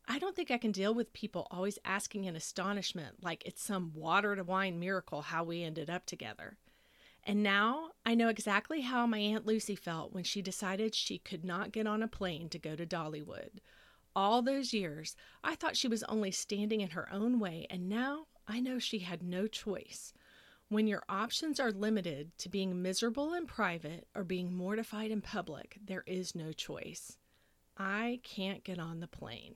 I 0.10 0.20
don't 0.20 0.36
think 0.36 0.52
I 0.52 0.58
can 0.58 0.74
deal 0.74 0.94
with 0.94 1.14
people 1.14 1.48
always 1.50 1.80
asking 1.86 2.26
in 2.26 2.36
astonishment 2.36 3.24
like 3.24 3.46
it's 3.46 3.64
some 3.64 3.94
water 3.96 4.36
to 4.36 4.44
wine 4.44 4.78
miracle 4.78 5.22
how 5.22 5.46
we 5.46 5.64
ended 5.64 5.90
up 5.90 6.06
together. 6.06 6.58
And 7.24 7.42
now 7.42 7.92
I 8.06 8.14
know 8.14 8.28
exactly 8.28 8.82
how 8.82 9.08
my 9.08 9.20
Aunt 9.20 9.46
Lucy 9.46 9.78
felt 9.78 10.12
when 10.12 10.26
she 10.26 10.42
decided 10.42 10.94
she 10.94 11.20
could 11.20 11.46
not 11.46 11.72
get 11.72 11.88
on 11.88 12.04
a 12.04 12.08
plane 12.10 12.50
to 12.50 12.60
go 12.60 12.76
to 12.76 12.86
Dollywood. 12.86 13.62
All 14.18 14.42
those 14.42 14.74
years, 14.74 15.16
I 15.46 15.56
thought 15.56 15.78
she 15.78 15.88
was 15.88 16.04
only 16.04 16.32
standing 16.32 16.82
in 16.82 16.90
her 16.90 17.08
own 17.10 17.40
way, 17.40 17.68
and 17.70 17.88
now 17.88 18.26
I 18.50 18.60
know 18.60 18.80
she 18.80 19.00
had 19.00 19.24
no 19.24 19.48
choice. 19.48 20.12
When 20.70 20.86
your 20.86 21.04
options 21.10 21.60
are 21.60 21.72
limited 21.72 22.38
to 22.38 22.50
being 22.50 22.82
miserable 22.82 23.34
in 23.34 23.48
private 23.48 24.08
or 24.16 24.24
being 24.24 24.56
mortified 24.56 25.10
in 25.10 25.20
public, 25.20 25.78
there 25.84 26.04
is 26.06 26.36
no 26.36 26.52
choice. 26.52 27.18
I 27.76 28.20
can't 28.24 28.64
get 28.64 28.78
on 28.78 29.00
the 29.00 29.08
plane. 29.08 29.56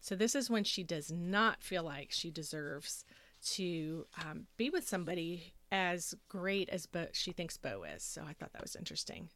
So, 0.00 0.14
this 0.14 0.34
is 0.34 0.50
when 0.50 0.64
she 0.64 0.82
does 0.82 1.10
not 1.10 1.62
feel 1.62 1.82
like 1.82 2.10
she 2.10 2.30
deserves 2.30 3.04
to 3.52 4.06
um, 4.22 4.46
be 4.58 4.68
with 4.68 4.86
somebody 4.86 5.54
as 5.72 6.14
great 6.28 6.68
as 6.68 6.86
Bo, 6.86 7.06
she 7.12 7.32
thinks 7.32 7.56
Bo 7.56 7.84
is. 7.84 8.02
So, 8.02 8.22
I 8.22 8.34
thought 8.34 8.52
that 8.52 8.62
was 8.62 8.76
interesting. 8.76 9.30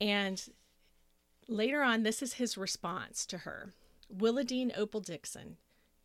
And 0.00 0.42
later 1.46 1.82
on, 1.82 2.02
this 2.02 2.20
is 2.20 2.34
his 2.34 2.58
response 2.58 3.26
to 3.26 3.38
her 3.38 3.74
Willowdean 4.14 4.76
Opal 4.76 5.00
Dickson, 5.00 5.56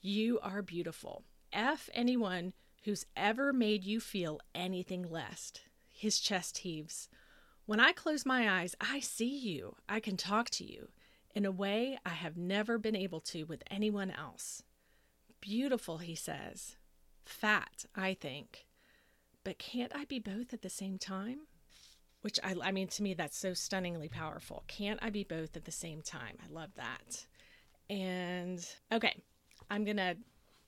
you 0.02 0.40
are 0.42 0.62
beautiful. 0.62 1.24
F 1.52 1.90
anyone 1.94 2.54
who's 2.86 3.06
ever 3.18 3.52
made 3.52 3.84
you 3.84 4.00
feel 4.00 4.40
anything 4.54 5.04
less. 5.10 5.52
His 5.92 6.20
chest 6.20 6.60
heaves. 6.60 7.10
When 7.66 7.80
I 7.80 7.92
close 7.92 8.26
my 8.26 8.62
eyes, 8.62 8.76
I 8.80 9.00
see 9.00 9.36
you. 9.38 9.76
I 9.90 10.00
can 10.00 10.18
talk 10.18 10.52
to 10.52 10.64
you 10.64 10.90
in 11.34 11.46
a 11.46 11.52
way 11.52 11.98
I 12.06 12.10
have 12.10 12.38
never 12.38 12.78
been 12.78 12.96
able 12.96 13.20
to 13.22 13.44
with 13.44 13.64
anyone 13.72 14.12
else. 14.12 14.62
Beautiful, 15.42 15.98
he 15.98 16.16
says. 16.16 16.76
Fat, 17.26 17.86
I 17.96 18.14
think. 18.14 18.68
But 19.44 19.58
can't 19.58 19.92
I 19.96 20.06
be 20.06 20.20
both 20.20 20.54
at 20.54 20.62
the 20.62 20.70
same 20.70 21.00
time? 21.00 21.42
Which 22.22 22.40
I, 22.44 22.56
I 22.64 22.72
mean, 22.72 22.88
to 22.90 23.04
me, 23.04 23.16
that's 23.16 23.38
so 23.38 23.54
stunningly 23.54 24.10
powerful. 24.10 24.64
Can't 24.68 25.00
I 25.02 25.10
be 25.10 25.24
both 25.24 25.58
at 25.58 25.66
the 25.66 25.72
same 25.72 26.02
time? 26.02 26.38
I 26.44 26.52
love 26.52 26.70
that. 26.76 27.26
And 27.90 28.66
okay, 28.92 29.16
I'm 29.72 29.86
going 29.86 29.98
to 29.98 30.18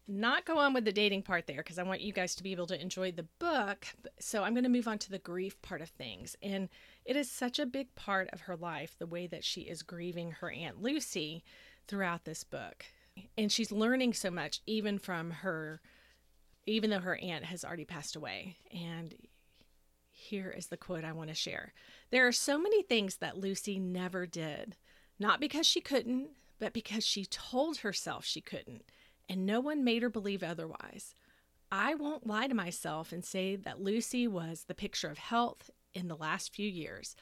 not 0.07 0.45
go 0.45 0.57
on 0.57 0.73
with 0.73 0.85
the 0.85 0.91
dating 0.91 1.23
part 1.23 1.47
there 1.47 1.57
because 1.57 1.77
I 1.77 1.83
want 1.83 2.01
you 2.01 2.13
guys 2.13 2.35
to 2.35 2.43
be 2.43 2.53
able 2.53 2.67
to 2.67 2.81
enjoy 2.81 3.11
the 3.11 3.27
book. 3.39 3.87
So 4.19 4.43
I'm 4.43 4.53
going 4.53 4.63
to 4.63 4.69
move 4.69 4.87
on 4.87 4.97
to 4.99 5.11
the 5.11 5.19
grief 5.19 5.61
part 5.61 5.81
of 5.81 5.89
things. 5.89 6.35
And 6.41 6.69
it 7.05 7.15
is 7.15 7.29
such 7.29 7.59
a 7.59 7.65
big 7.65 7.93
part 7.95 8.29
of 8.31 8.41
her 8.41 8.55
life, 8.55 8.95
the 8.97 9.05
way 9.05 9.27
that 9.27 9.43
she 9.43 9.61
is 9.61 9.83
grieving 9.83 10.31
her 10.31 10.49
Aunt 10.49 10.81
Lucy 10.81 11.43
throughout 11.87 12.25
this 12.25 12.43
book. 12.43 12.85
And 13.37 13.51
she's 13.51 13.71
learning 13.71 14.13
so 14.13 14.31
much, 14.31 14.61
even 14.65 14.97
from 14.97 15.31
her, 15.31 15.81
even 16.65 16.89
though 16.89 16.99
her 16.99 17.17
aunt 17.17 17.45
has 17.45 17.65
already 17.65 17.85
passed 17.85 18.15
away. 18.15 18.55
And 18.71 19.15
here 20.11 20.53
is 20.55 20.67
the 20.67 20.77
quote 20.77 21.03
I 21.03 21.11
want 21.11 21.29
to 21.29 21.35
share 21.35 21.73
There 22.11 22.27
are 22.27 22.31
so 22.31 22.57
many 22.57 22.81
things 22.81 23.17
that 23.17 23.37
Lucy 23.37 23.77
never 23.79 24.25
did, 24.25 24.75
not 25.19 25.39
because 25.39 25.65
she 25.65 25.81
couldn't, 25.81 26.29
but 26.59 26.73
because 26.73 27.05
she 27.05 27.25
told 27.25 27.77
herself 27.77 28.23
she 28.23 28.41
couldn't 28.41 28.83
and 29.29 29.45
no 29.45 29.59
one 29.59 29.83
made 29.83 30.01
her 30.01 30.09
believe 30.09 30.43
otherwise. 30.43 31.13
I 31.71 31.95
won't 31.95 32.27
lie 32.27 32.47
to 32.47 32.53
myself 32.53 33.11
and 33.11 33.23
say 33.23 33.55
that 33.55 33.81
Lucy 33.81 34.27
was 34.27 34.65
the 34.67 34.75
picture 34.75 35.09
of 35.09 35.17
health 35.17 35.69
in 35.93 36.07
the 36.07 36.15
last 36.15 36.53
few 36.53 36.67
years, 36.67 37.15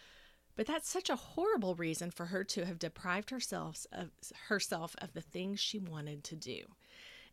but 0.55 0.67
that's 0.67 0.89
such 0.89 1.09
a 1.09 1.15
horrible 1.15 1.75
reason 1.75 2.11
for 2.11 2.27
her 2.27 2.43
to 2.43 2.65
have 2.65 2.79
deprived 2.79 3.29
herself 3.31 3.85
of 3.91 4.11
herself 4.47 4.95
of 4.99 5.13
the 5.13 5.21
things 5.21 5.59
she 5.59 5.79
wanted 5.79 6.23
to 6.25 6.35
do. 6.35 6.65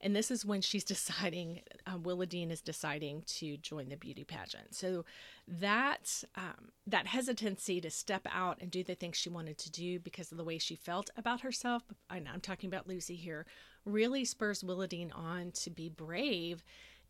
And 0.03 0.17
this 0.17 0.33
is 0.33 0.45
when 0.45 0.61
she's 0.61 0.85
deciding, 0.95 1.61
uh, 1.87 1.97
Willowdean 1.97 2.51
is 2.51 2.61
deciding 2.61 3.23
to 3.27 3.57
join 3.59 3.89
the 3.89 3.97
beauty 3.97 4.25
pageant. 4.25 4.75
So 4.75 5.05
that 5.47 6.25
um, 6.35 6.73
that 6.87 7.07
hesitancy 7.07 7.81
to 7.81 7.91
step 7.91 8.27
out 8.31 8.59
and 8.61 8.71
do 8.71 8.83
the 8.83 8.95
things 8.95 9.17
she 9.17 9.29
wanted 9.29 9.59
to 9.59 9.71
do 9.71 10.01
because 10.01 10.33
of 10.33 10.39
the 10.39 10.45
way 10.45 10.59
she 10.59 10.75
felt 10.75 11.11
about 11.17 11.43
herself, 11.43 11.83
I'm 12.11 12.41
talking 12.41 12.69
about 12.69 12.89
Lucy 12.89 13.17
here, 13.17 13.47
really 13.85 14.25
spurs 14.25 14.63
Willowdean 14.63 15.17
on 15.17 15.53
to 15.53 15.71
be 15.71 15.89
brave 15.89 16.63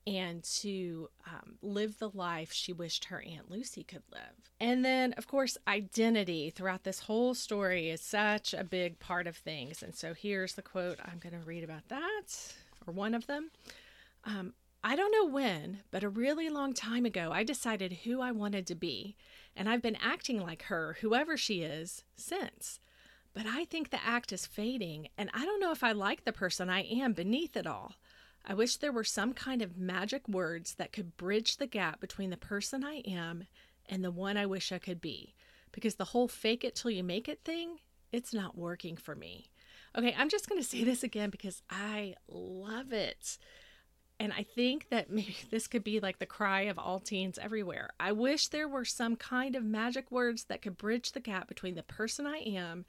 and 0.07 0.43
to 0.43 1.09
um, 1.27 1.55
live 1.63 1.99
the 1.99 2.11
life 2.11 2.53
she 2.53 2.73
wished 2.73 3.05
her 3.07 3.23
Aunt 3.23 3.51
Lucy 3.51 3.85
could 3.85 4.03
live. 4.13 4.51
And 4.61 4.85
then, 4.85 5.13
of 5.13 5.29
course, 5.29 5.57
identity 5.69 6.51
throughout 6.51 6.83
this 6.83 7.01
whole 7.01 7.35
story 7.35 7.89
is 7.89 8.01
such 8.01 8.53
a 8.53 8.65
big 8.65 8.99
part 8.99 9.27
of 9.27 9.37
things. 9.37 9.83
And 9.83 9.95
so 9.95 10.13
here's 10.15 10.55
the 10.55 10.63
quote 10.63 10.99
I'm 11.05 11.19
going 11.19 11.39
to 11.39 11.47
read 11.47 11.63
about 11.63 11.89
that, 11.89 12.55
or 12.87 12.93
one 12.93 13.15
of 13.15 13.27
them. 13.27 13.51
Um, 14.25 14.55
I 14.85 14.97
don't 14.97 15.13
know 15.13 15.33
when, 15.33 15.81
but 15.93 16.03
a 16.03 16.09
really 16.09 16.49
long 16.49 16.73
time 16.73 17.05
ago, 17.05 17.31
I 17.33 17.45
decided 17.45 17.99
who 18.05 18.21
I 18.21 18.33
wanted 18.33 18.67
to 18.69 18.75
be. 18.75 19.17
And 19.55 19.69
I've 19.69 19.83
been 19.83 19.99
acting 20.03 20.41
like 20.41 20.63
her, 20.65 20.97
whoever 21.01 21.37
she 21.37 21.63
is, 21.63 22.03
since. 22.17 22.81
But 23.35 23.47
I 23.47 23.65
think 23.65 23.91
the 23.91 24.05
act 24.05 24.33
is 24.33 24.47
fading, 24.47 25.09
and 25.17 25.31
I 25.33 25.45
don't 25.45 25.61
know 25.61 25.73
if 25.73 25.83
I 25.83 25.93
like 25.93 26.25
the 26.25 26.33
person 26.33 26.69
I 26.69 26.83
am 26.83 27.13
beneath 27.15 27.57
it 27.57 27.67
all. 27.67 27.95
I 28.45 28.55
wish 28.55 28.77
there 28.77 28.93
were 28.93 29.05
some 29.05 29.33
kind 29.33 29.63
of 29.63 29.79
magic 29.79 30.29
words 30.29 30.75
that 30.75 30.93
could 30.93 31.17
bridge 31.17 31.57
the 31.57 31.67
gap 31.67 32.01
between 32.01 32.31
the 32.31 32.37
person 32.37 32.85
I 32.85 33.03
am 33.07 33.45
and 33.89 34.05
the 34.05 34.11
one 34.11 34.37
I 34.37 34.47
wish 34.47 34.73
I 34.73 34.79
could 34.79 35.01
be. 35.01 35.35
Because 35.71 35.95
the 35.95 36.07
whole 36.07 36.29
fake 36.29 36.65
it 36.65 36.75
till 36.75 36.91
you 36.91 37.05
make 37.05 37.29
it 37.29 37.41
thing, 37.45 37.79
it's 38.11 38.35
not 38.35 38.59
working 38.59 38.97
for 38.97 39.15
me. 39.15 39.51
Okay, 39.97 40.15
I'm 40.17 40.29
just 40.29 40.49
going 40.49 40.61
to 40.63 40.69
say 40.69 40.85
this 40.85 41.03
again 41.03 41.31
because 41.31 41.63
I 41.71 42.15
love 42.29 42.93
it. 42.93 43.39
And 44.19 44.33
I 44.33 44.43
think 44.43 44.89
that 44.91 45.11
maybe 45.11 45.37
this 45.51 45.67
could 45.67 45.85
be 45.85 46.01
like 46.01 46.19
the 46.19 46.27
cry 46.27 46.63
of 46.63 46.79
all 46.79 47.01
teens 47.01 47.39
everywhere. 47.41 47.91
I 47.99 48.13
wish 48.13 48.49
there 48.49 48.69
were 48.69 48.85
some 48.85 49.17
kind 49.17 49.57
of 49.57 49.65
magic 49.65 50.11
words 50.11 50.45
that 50.45 50.63
could 50.63 50.77
bridge 50.77 51.13
the 51.13 51.21
gap 51.21 51.49
between 51.49 51.77
the 51.77 51.83
person 51.83 52.27
I 52.27 52.39
am 52.39 52.85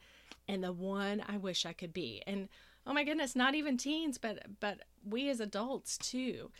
and 0.47 0.63
the 0.63 0.73
one 0.73 1.23
I 1.27 1.37
wish 1.37 1.65
I 1.65 1.73
could 1.73 1.93
be. 1.93 2.21
And 2.27 2.49
oh 2.85 2.93
my 2.93 3.03
goodness, 3.03 3.35
not 3.35 3.55
even 3.55 3.77
teens, 3.77 4.17
but 4.17 4.59
but 4.59 4.79
we 5.03 5.29
as 5.29 5.39
adults 5.39 5.97
too, 5.97 6.51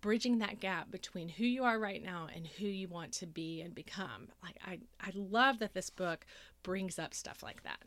bridging 0.00 0.38
that 0.38 0.60
gap 0.60 0.90
between 0.90 1.28
who 1.28 1.44
you 1.44 1.64
are 1.64 1.78
right 1.78 2.02
now 2.02 2.28
and 2.34 2.46
who 2.46 2.66
you 2.66 2.88
want 2.88 3.12
to 3.12 3.26
be 3.26 3.60
and 3.60 3.74
become. 3.74 4.28
Like 4.42 4.58
I 4.64 4.80
I 5.00 5.12
love 5.14 5.58
that 5.58 5.74
this 5.74 5.90
book 5.90 6.26
brings 6.62 6.98
up 6.98 7.14
stuff 7.14 7.42
like 7.42 7.62
that. 7.62 7.82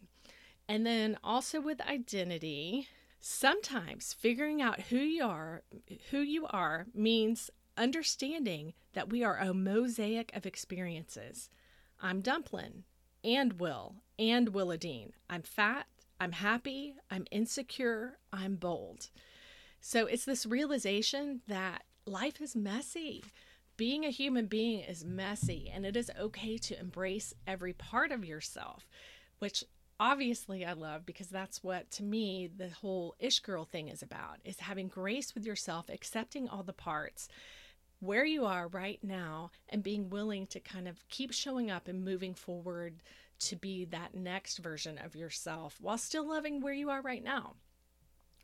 And 0.68 0.86
then 0.86 1.18
also 1.24 1.60
with 1.60 1.82
identity, 1.82 2.88
sometimes 3.20 4.14
figuring 4.14 4.62
out 4.62 4.82
who 4.82 4.98
you 4.98 5.24
are, 5.24 5.64
who 6.12 6.20
you 6.20 6.46
are 6.48 6.86
means 6.94 7.50
understanding 7.76 8.74
that 8.94 9.10
we 9.10 9.24
are 9.24 9.38
a 9.38 9.54
mosaic 9.54 10.36
of 10.36 10.46
experiences. 10.46 11.50
I'm 12.02 12.22
Dumplin 12.22 12.84
and 13.24 13.60
Will 13.60 13.96
and 14.18 14.54
Willowdean. 14.54 15.12
I'm 15.30 15.42
fat, 15.42 15.88
I'm 16.20 16.34
happy, 16.34 16.96
I'm 17.10 17.26
insecure, 17.32 18.18
I'm 18.34 18.56
bold. 18.56 19.10
So 19.82 20.06
it's 20.06 20.26
this 20.26 20.46
realization 20.46 21.42
that 21.48 21.84
life 22.06 22.42
is 22.42 22.56
messy. 22.56 23.24
Being 23.78 24.04
a 24.04 24.10
human 24.10 24.48
being 24.48 24.82
is 24.82 25.06
messy, 25.06 25.72
and 25.74 25.86
it 25.86 25.96
is 25.96 26.12
okay 26.20 26.58
to 26.58 26.80
embrace 26.80 27.34
every 27.48 27.72
part 27.72 28.12
of 28.12 28.26
yourself, 28.26 28.90
which 29.40 29.64
obviously 30.00 30.66
I 30.66 30.74
love 30.74 31.06
because 31.06 31.28
that's 31.28 31.64
what 31.64 31.92
to 31.92 32.04
me 32.04 32.50
the 32.56 32.70
whole 32.70 33.16
ish 33.20 33.40
girl 33.40 33.66
thing 33.66 33.90
is 33.90 34.02
about 34.02 34.38
is 34.46 34.60
having 34.60 34.88
grace 34.88 35.34
with 35.34 35.46
yourself, 35.46 35.90
accepting 35.90 36.48
all 36.48 36.64
the 36.64 36.74
parts 36.74 37.28
where 38.00 38.26
you 38.26 38.46
are 38.46 38.68
right 38.68 39.00
now 39.04 39.52
and 39.70 39.84
being 39.84 40.10
willing 40.10 40.48
to 40.48 40.60
kind 40.60 40.88
of 40.88 41.08
keep 41.10 41.32
showing 41.34 41.70
up 41.70 41.88
and 41.88 42.04
moving 42.04 42.34
forward 42.34 43.02
to 43.40 43.56
be 43.56 43.86
that 43.86 44.14
next 44.16 44.58
version 44.58 44.98
of 44.98 45.16
yourself 45.16 45.78
while 45.82 45.98
still 45.98 46.28
loving 46.28 46.62
where 46.62 46.74
you 46.74 46.90
are 46.90 47.02
right 47.02 47.24
now. 47.24 47.54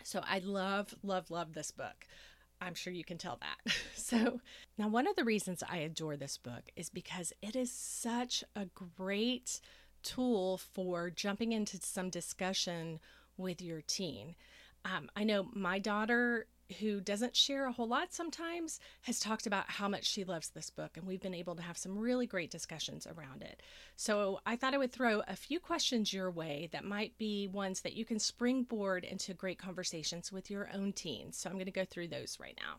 So 0.03 0.21
I 0.23 0.39
love, 0.39 0.93
love, 1.03 1.31
love 1.31 1.53
this 1.53 1.71
book. 1.71 2.05
I'm 2.61 2.73
sure 2.75 2.93
you 2.93 3.03
can 3.03 3.17
tell 3.17 3.39
that. 3.41 3.73
So, 3.95 4.39
now 4.77 4.87
one 4.87 5.07
of 5.07 5.15
the 5.15 5.23
reasons 5.23 5.63
I 5.67 5.77
adore 5.77 6.15
this 6.15 6.37
book 6.37 6.65
is 6.75 6.91
because 6.91 7.33
it 7.41 7.55
is 7.55 7.71
such 7.71 8.43
a 8.55 8.67
great 8.95 9.61
tool 10.03 10.59
for 10.59 11.09
jumping 11.09 11.53
into 11.53 11.79
some 11.81 12.11
discussion 12.11 12.99
with 13.35 13.63
your 13.63 13.81
teen. 13.81 14.35
Um, 14.85 15.09
I 15.15 15.23
know 15.23 15.47
my 15.51 15.79
daughter 15.79 16.45
who 16.79 16.99
doesn't 16.99 17.35
share 17.35 17.67
a 17.67 17.71
whole 17.71 17.87
lot 17.87 18.13
sometimes 18.13 18.79
has 19.01 19.19
talked 19.19 19.45
about 19.45 19.69
how 19.69 19.87
much 19.87 20.05
she 20.05 20.23
loves 20.23 20.49
this 20.49 20.69
book 20.69 20.97
and 20.97 21.05
we've 21.05 21.21
been 21.21 21.33
able 21.33 21.55
to 21.55 21.61
have 21.61 21.77
some 21.77 21.97
really 21.97 22.25
great 22.25 22.49
discussions 22.49 23.05
around 23.05 23.43
it. 23.43 23.61
So 23.95 24.39
I 24.45 24.55
thought 24.55 24.73
I 24.73 24.79
would 24.79 24.91
throw 24.91 25.21
a 25.27 25.35
few 25.35 25.59
questions 25.59 26.11
your 26.11 26.31
way 26.31 26.69
that 26.71 26.83
might 26.83 27.17
be 27.17 27.47
ones 27.47 27.81
that 27.81 27.93
you 27.93 28.03
can 28.03 28.19
springboard 28.19 29.03
into 29.03 29.33
great 29.33 29.59
conversations 29.59 30.31
with 30.31 30.49
your 30.49 30.69
own 30.73 30.93
teens. 30.93 31.37
So 31.37 31.49
I'm 31.49 31.55
going 31.55 31.65
to 31.65 31.71
go 31.71 31.85
through 31.85 32.07
those 32.07 32.37
right 32.39 32.59
now. 32.59 32.77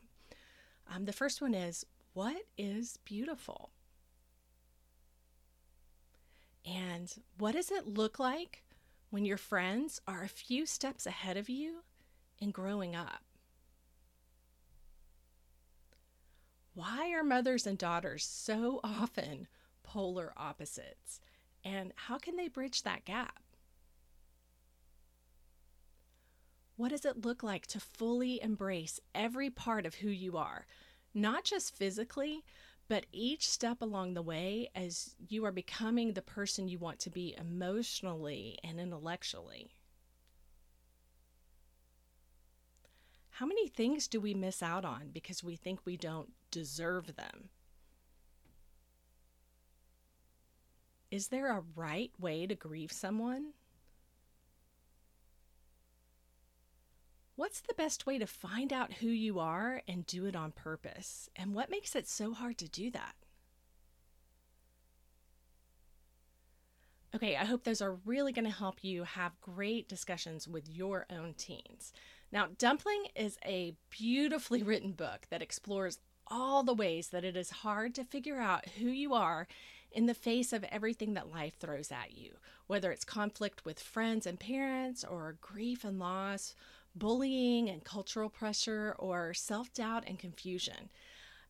Um, 0.93 1.05
the 1.05 1.13
first 1.13 1.41
one 1.41 1.55
is 1.55 1.87
What 2.13 2.43
is 2.59 2.99
beautiful? 3.05 3.71
And 6.65 7.15
what 7.39 7.53
does 7.53 7.71
it 7.71 7.87
look 7.87 8.19
like 8.19 8.65
when 9.11 9.25
your 9.25 9.37
friends 9.37 10.01
are 10.09 10.25
a 10.25 10.29
few 10.29 10.67
steps 10.67 11.07
ahead 11.07 11.37
of 11.37 11.49
you 11.49 11.85
in 12.41 12.51
growing 12.51 12.97
up? 12.97 13.26
Why 16.77 17.11
are 17.13 17.25
mothers 17.25 17.67
and 17.67 17.79
daughters 17.79 18.23
so 18.23 18.81
often 18.85 19.49
polar 19.83 20.35
opposites? 20.37 21.21
And 21.65 21.95
how 21.97 22.19
can 22.19 22.37
they 22.37 22.49
bridge 22.49 22.83
that 22.83 23.07
gap? 23.07 23.43
What 26.77 26.91
does 26.91 27.07
it 27.07 27.25
look 27.25 27.43
like 27.43 27.67
to 27.69 27.81
fully 27.81 28.43
embrace 28.43 29.01
every 29.15 29.49
part 29.49 29.87
of 29.87 29.95
who 29.95 30.11
you 30.11 30.37
are? 30.37 30.67
Not 31.15 31.45
just 31.45 31.75
physically, 31.75 32.45
but 32.89 33.07
each 33.11 33.49
step 33.49 33.81
along 33.81 34.13
the 34.13 34.21
way 34.21 34.69
as 34.75 35.15
you 35.31 35.47
are 35.47 35.53
becoming 35.53 36.13
the 36.13 36.21
person 36.21 36.69
you 36.69 36.79
want 36.79 36.99
to 36.99 37.11
be 37.11 37.35
emotionally 37.39 38.59
and 38.63 38.79
intellectually. 38.79 39.71
How 43.31 43.47
many 43.47 43.67
things 43.67 44.09
do 44.09 44.21
we 44.21 44.35
miss 44.35 44.63
out 44.63 44.85
on 44.85 45.09
because 45.15 45.43
we 45.43 45.57
think 45.57 45.81
we 45.87 45.97
don't 45.97 46.36
deserve 46.51 47.17
them? 47.17 47.51
Is 51.11 51.29
there 51.29 51.51
a 51.51 51.63
right 51.75 52.11
way 52.19 52.47
to 52.47 52.55
grieve 52.55 52.93
someone? 52.93 53.53
What's 57.37 57.61
the 57.61 57.75
best 57.75 58.07
way 58.07 58.19
to 58.19 58.27
find 58.27 58.73
out 58.73 58.95
who 58.95 59.09
you 59.09 59.39
are 59.39 59.83
and 59.87 60.07
do 60.07 60.25
it 60.25 60.35
on 60.35 60.53
purpose? 60.53 61.29
And 61.37 61.55
what 61.55 61.71
makes 61.71 61.95
it 61.95 62.09
so 62.09 62.33
hard 62.33 62.57
to 62.59 62.69
do 62.69 62.91
that? 62.91 63.15
Okay, 67.15 67.37
I 67.37 67.45
hope 67.45 67.65
those 67.65 67.81
are 67.81 67.99
really 68.05 68.33
going 68.33 68.45
to 68.45 68.51
help 68.51 68.83
you 68.83 69.05
have 69.05 69.41
great 69.41 69.89
discussions 69.89 70.49
with 70.49 70.69
your 70.69 71.07
own 71.09 71.35
teens. 71.35 71.93
Now, 72.33 72.49
Dumpling 72.59 73.07
is 73.15 73.39
a 73.45 73.75
beautifully 73.91 74.63
written 74.65 74.93
book 74.93 75.27
that 75.31 75.41
explores 75.41 75.99
all 76.29 76.63
the 76.63 76.75
ways 76.75 77.09
that 77.09 77.25
it 77.25 77.37
is 77.37 77.51
hard 77.51 77.95
to 77.95 78.05
figure 78.05 78.41
out 78.41 78.69
who 78.79 78.89
you 78.89 79.15
are 79.15 79.47
in 79.93 80.07
the 80.07 80.15
face 80.15 80.53
of 80.53 80.65
everything 80.65 81.15
that 81.15 81.33
life 81.33 81.57
throws 81.59 81.91
at 81.91 82.17
you, 82.17 82.33
whether 82.67 82.91
it's 82.93 83.05
conflict 83.05 83.65
with 83.65 83.81
friends 83.81 84.27
and 84.27 84.39
parents, 84.39 85.05
or 85.05 85.37
grief 85.41 85.85
and 85.85 85.99
loss, 85.99 86.55
bullying 86.95 87.69
and 87.69 87.85
cultural 87.85 88.29
pressure, 88.29 88.95
or 88.99 89.33
self 89.33 89.73
doubt 89.73 90.05
and 90.07 90.19
confusion. 90.19 90.91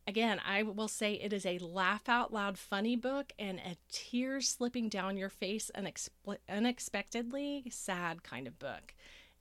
Again, 0.09 0.41
I 0.47 0.63
will 0.63 0.87
say 0.87 1.15
it 1.15 1.33
is 1.33 1.45
a 1.45 1.59
laugh 1.59 2.09
out 2.09 2.33
loud 2.33 2.59
funny 2.59 2.95
book 2.95 3.33
and 3.39 3.59
a 3.59 3.77
tear 3.91 4.41
slipping 4.41 4.89
down 4.89 5.17
your 5.17 5.29
face 5.29 5.69
unexpe- 5.75 6.39
unexpectedly 6.49 7.65
sad 7.71 8.23
kind 8.23 8.47
of 8.47 8.59
book. 8.61 8.95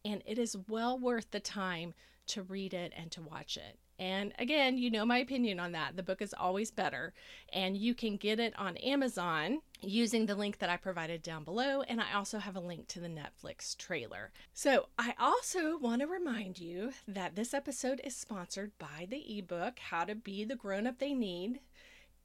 And 0.04 0.24
it 0.26 0.40
is 0.40 0.58
well 0.68 0.98
worth 0.98 1.30
the 1.30 1.40
time 1.40 1.94
to 2.28 2.42
read 2.42 2.74
it 2.74 2.94
and 2.98 3.12
to 3.12 3.22
watch 3.22 3.58
it. 3.58 3.78
And 3.98 4.34
again, 4.38 4.78
you 4.78 4.92
know 4.92 5.06
my 5.06 5.20
opinion 5.20 5.60
on 5.60 5.72
that. 5.72 5.96
The 5.96 6.04
book 6.04 6.22
is 6.22 6.34
always 6.38 6.70
better. 6.70 7.14
And 7.54 7.78
you 7.78 7.96
can 7.96 8.18
get 8.18 8.40
it 8.40 8.54
on 8.60 8.78
Amazon 8.78 9.62
using 9.82 10.26
the 10.26 10.36
link 10.36 10.60
that 10.60 10.70
I 10.70 10.78
provided 10.78 11.22
down 11.24 11.44
below. 11.44 11.82
And 11.82 12.02
I 12.02 12.14
also 12.14 12.40
have 12.40 12.56
a 12.56 12.62
link 12.62 12.88
to 12.90 13.00
the 13.00 13.08
Netflix 13.08 13.78
trailer. 13.78 14.32
So 14.54 14.88
I 15.00 15.14
also 15.20 15.78
want 15.78 16.02
to 16.02 16.08
remind 16.08 16.60
you 16.60 16.92
that 17.08 17.36
this 17.36 17.54
episode 17.54 18.02
is 18.04 18.16
sponsored 18.16 18.72
by 18.78 19.08
the 19.10 19.38
ebook, 19.38 19.80
How 19.80 20.04
to 20.04 20.16
Be 20.16 20.44
the 20.44 20.56
Grown 20.56 20.88
Up 20.88 21.00
They 21.00 21.14
Need. 21.14 21.62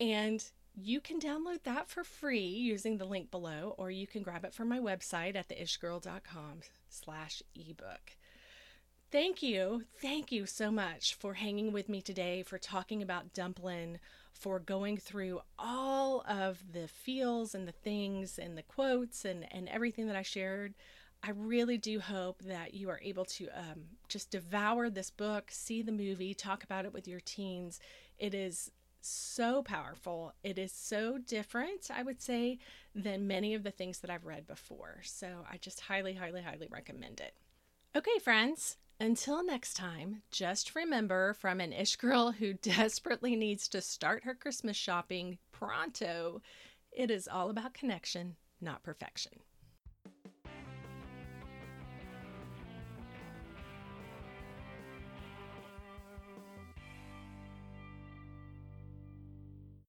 And 0.00 0.44
you 0.74 1.00
can 1.00 1.20
download 1.20 1.62
that 1.64 1.88
for 1.88 2.04
free 2.04 2.46
using 2.46 2.96
the 2.98 3.04
link 3.04 3.30
below, 3.30 3.74
or 3.76 3.90
you 3.90 4.06
can 4.06 4.22
grab 4.22 4.44
it 4.44 4.54
from 4.54 4.68
my 4.68 4.78
website 4.78 5.36
at 5.36 5.48
theishgirl.com 5.48 6.60
slash 6.88 7.42
ebook. 7.54 8.16
Thank 9.10 9.42
you. 9.42 9.82
Thank 10.00 10.30
you 10.30 10.46
so 10.46 10.70
much 10.70 11.14
for 11.14 11.34
hanging 11.34 11.72
with 11.72 11.88
me 11.88 12.00
today, 12.00 12.44
for 12.44 12.58
talking 12.58 13.02
about 13.02 13.34
Dumpling, 13.34 13.98
for 14.32 14.60
going 14.60 14.98
through 14.98 15.40
all 15.58 16.24
of 16.28 16.62
the 16.72 16.86
feels 16.86 17.52
and 17.52 17.66
the 17.66 17.72
things 17.72 18.38
and 18.38 18.56
the 18.56 18.62
quotes 18.62 19.24
and, 19.24 19.52
and 19.52 19.68
everything 19.68 20.06
that 20.06 20.14
I 20.14 20.22
shared. 20.22 20.74
I 21.24 21.30
really 21.30 21.76
do 21.76 21.98
hope 21.98 22.42
that 22.42 22.72
you 22.72 22.88
are 22.88 23.00
able 23.02 23.24
to 23.24 23.48
um, 23.48 23.82
just 24.08 24.30
devour 24.30 24.88
this 24.88 25.10
book, 25.10 25.50
see 25.50 25.82
the 25.82 25.90
movie, 25.90 26.32
talk 26.32 26.62
about 26.62 26.84
it 26.84 26.92
with 26.92 27.08
your 27.08 27.20
teens. 27.20 27.80
It 28.16 28.32
is 28.32 28.70
so 29.00 29.60
powerful. 29.64 30.34
It 30.44 30.56
is 30.56 30.70
so 30.70 31.18
different, 31.18 31.90
I 31.92 32.04
would 32.04 32.22
say, 32.22 32.58
than 32.94 33.26
many 33.26 33.54
of 33.54 33.64
the 33.64 33.72
things 33.72 33.98
that 33.98 34.10
I've 34.10 34.24
read 34.24 34.46
before. 34.46 35.00
So 35.02 35.44
I 35.50 35.56
just 35.56 35.80
highly, 35.80 36.14
highly, 36.14 36.42
highly 36.42 36.68
recommend 36.70 37.18
it. 37.18 37.34
Okay, 37.96 38.18
friends, 38.22 38.76
until 39.00 39.42
next 39.42 39.74
time, 39.74 40.22
just 40.30 40.74
remember 40.74 41.34
from 41.34 41.60
an 41.60 41.72
ish 41.72 41.96
girl 41.96 42.32
who 42.32 42.52
desperately 42.62 43.34
needs 43.34 43.66
to 43.68 43.80
start 43.80 44.24
her 44.24 44.34
Christmas 44.34 44.76
shopping 44.76 45.38
pronto, 45.50 46.42
it 46.92 47.10
is 47.10 47.26
all 47.26 47.50
about 47.50 47.74
connection, 47.74 48.36
not 48.60 48.82
perfection. 48.82 49.32